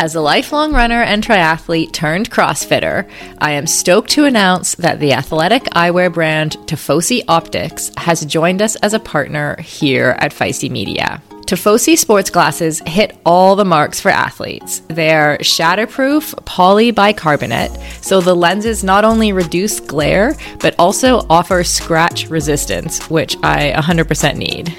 [0.00, 5.12] As a lifelong runner and triathlete turned CrossFitter, I am stoked to announce that the
[5.12, 11.20] athletic eyewear brand Tifosi Optics has joined us as a partner here at Feisty Media.
[11.42, 14.80] Tifosi sports glasses hit all the marks for athletes.
[14.88, 23.04] They're shatterproof polybicarbonate, so the lenses not only reduce glare, but also offer scratch resistance,
[23.10, 24.74] which I 100% need.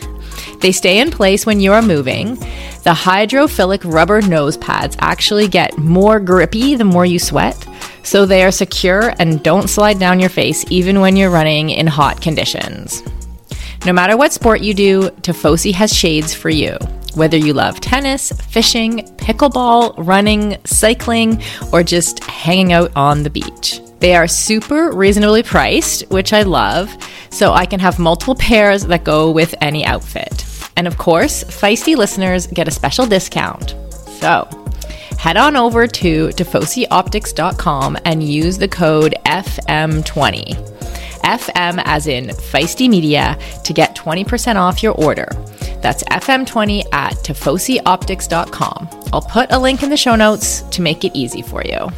[0.62, 2.36] They stay in place when you are moving.
[2.84, 7.68] The hydrophilic rubber nose pads actually get more grippy the more you sweat,
[8.04, 11.88] so they are secure and don't slide down your face even when you're running in
[11.88, 13.02] hot conditions.
[13.86, 16.78] No matter what sport you do, Tifosi has shades for you.
[17.16, 21.42] Whether you love tennis, fishing, pickleball, running, cycling,
[21.74, 23.82] or just hanging out on the beach.
[24.00, 26.96] They are super reasonably priced, which I love,
[27.32, 30.46] so I can have multiple pairs that go with any outfit.
[30.82, 33.76] And of course, Feisty listeners get a special discount.
[34.20, 34.50] So
[35.20, 40.56] head on over to TifosiOptics.com and use the code FM20.
[41.22, 45.28] FM as in Feisty Media to get 20% off your order.
[45.84, 48.90] That's FM20 at TifosiOptics.com.
[49.14, 51.92] I'll put a link in the show notes to make it easy for you.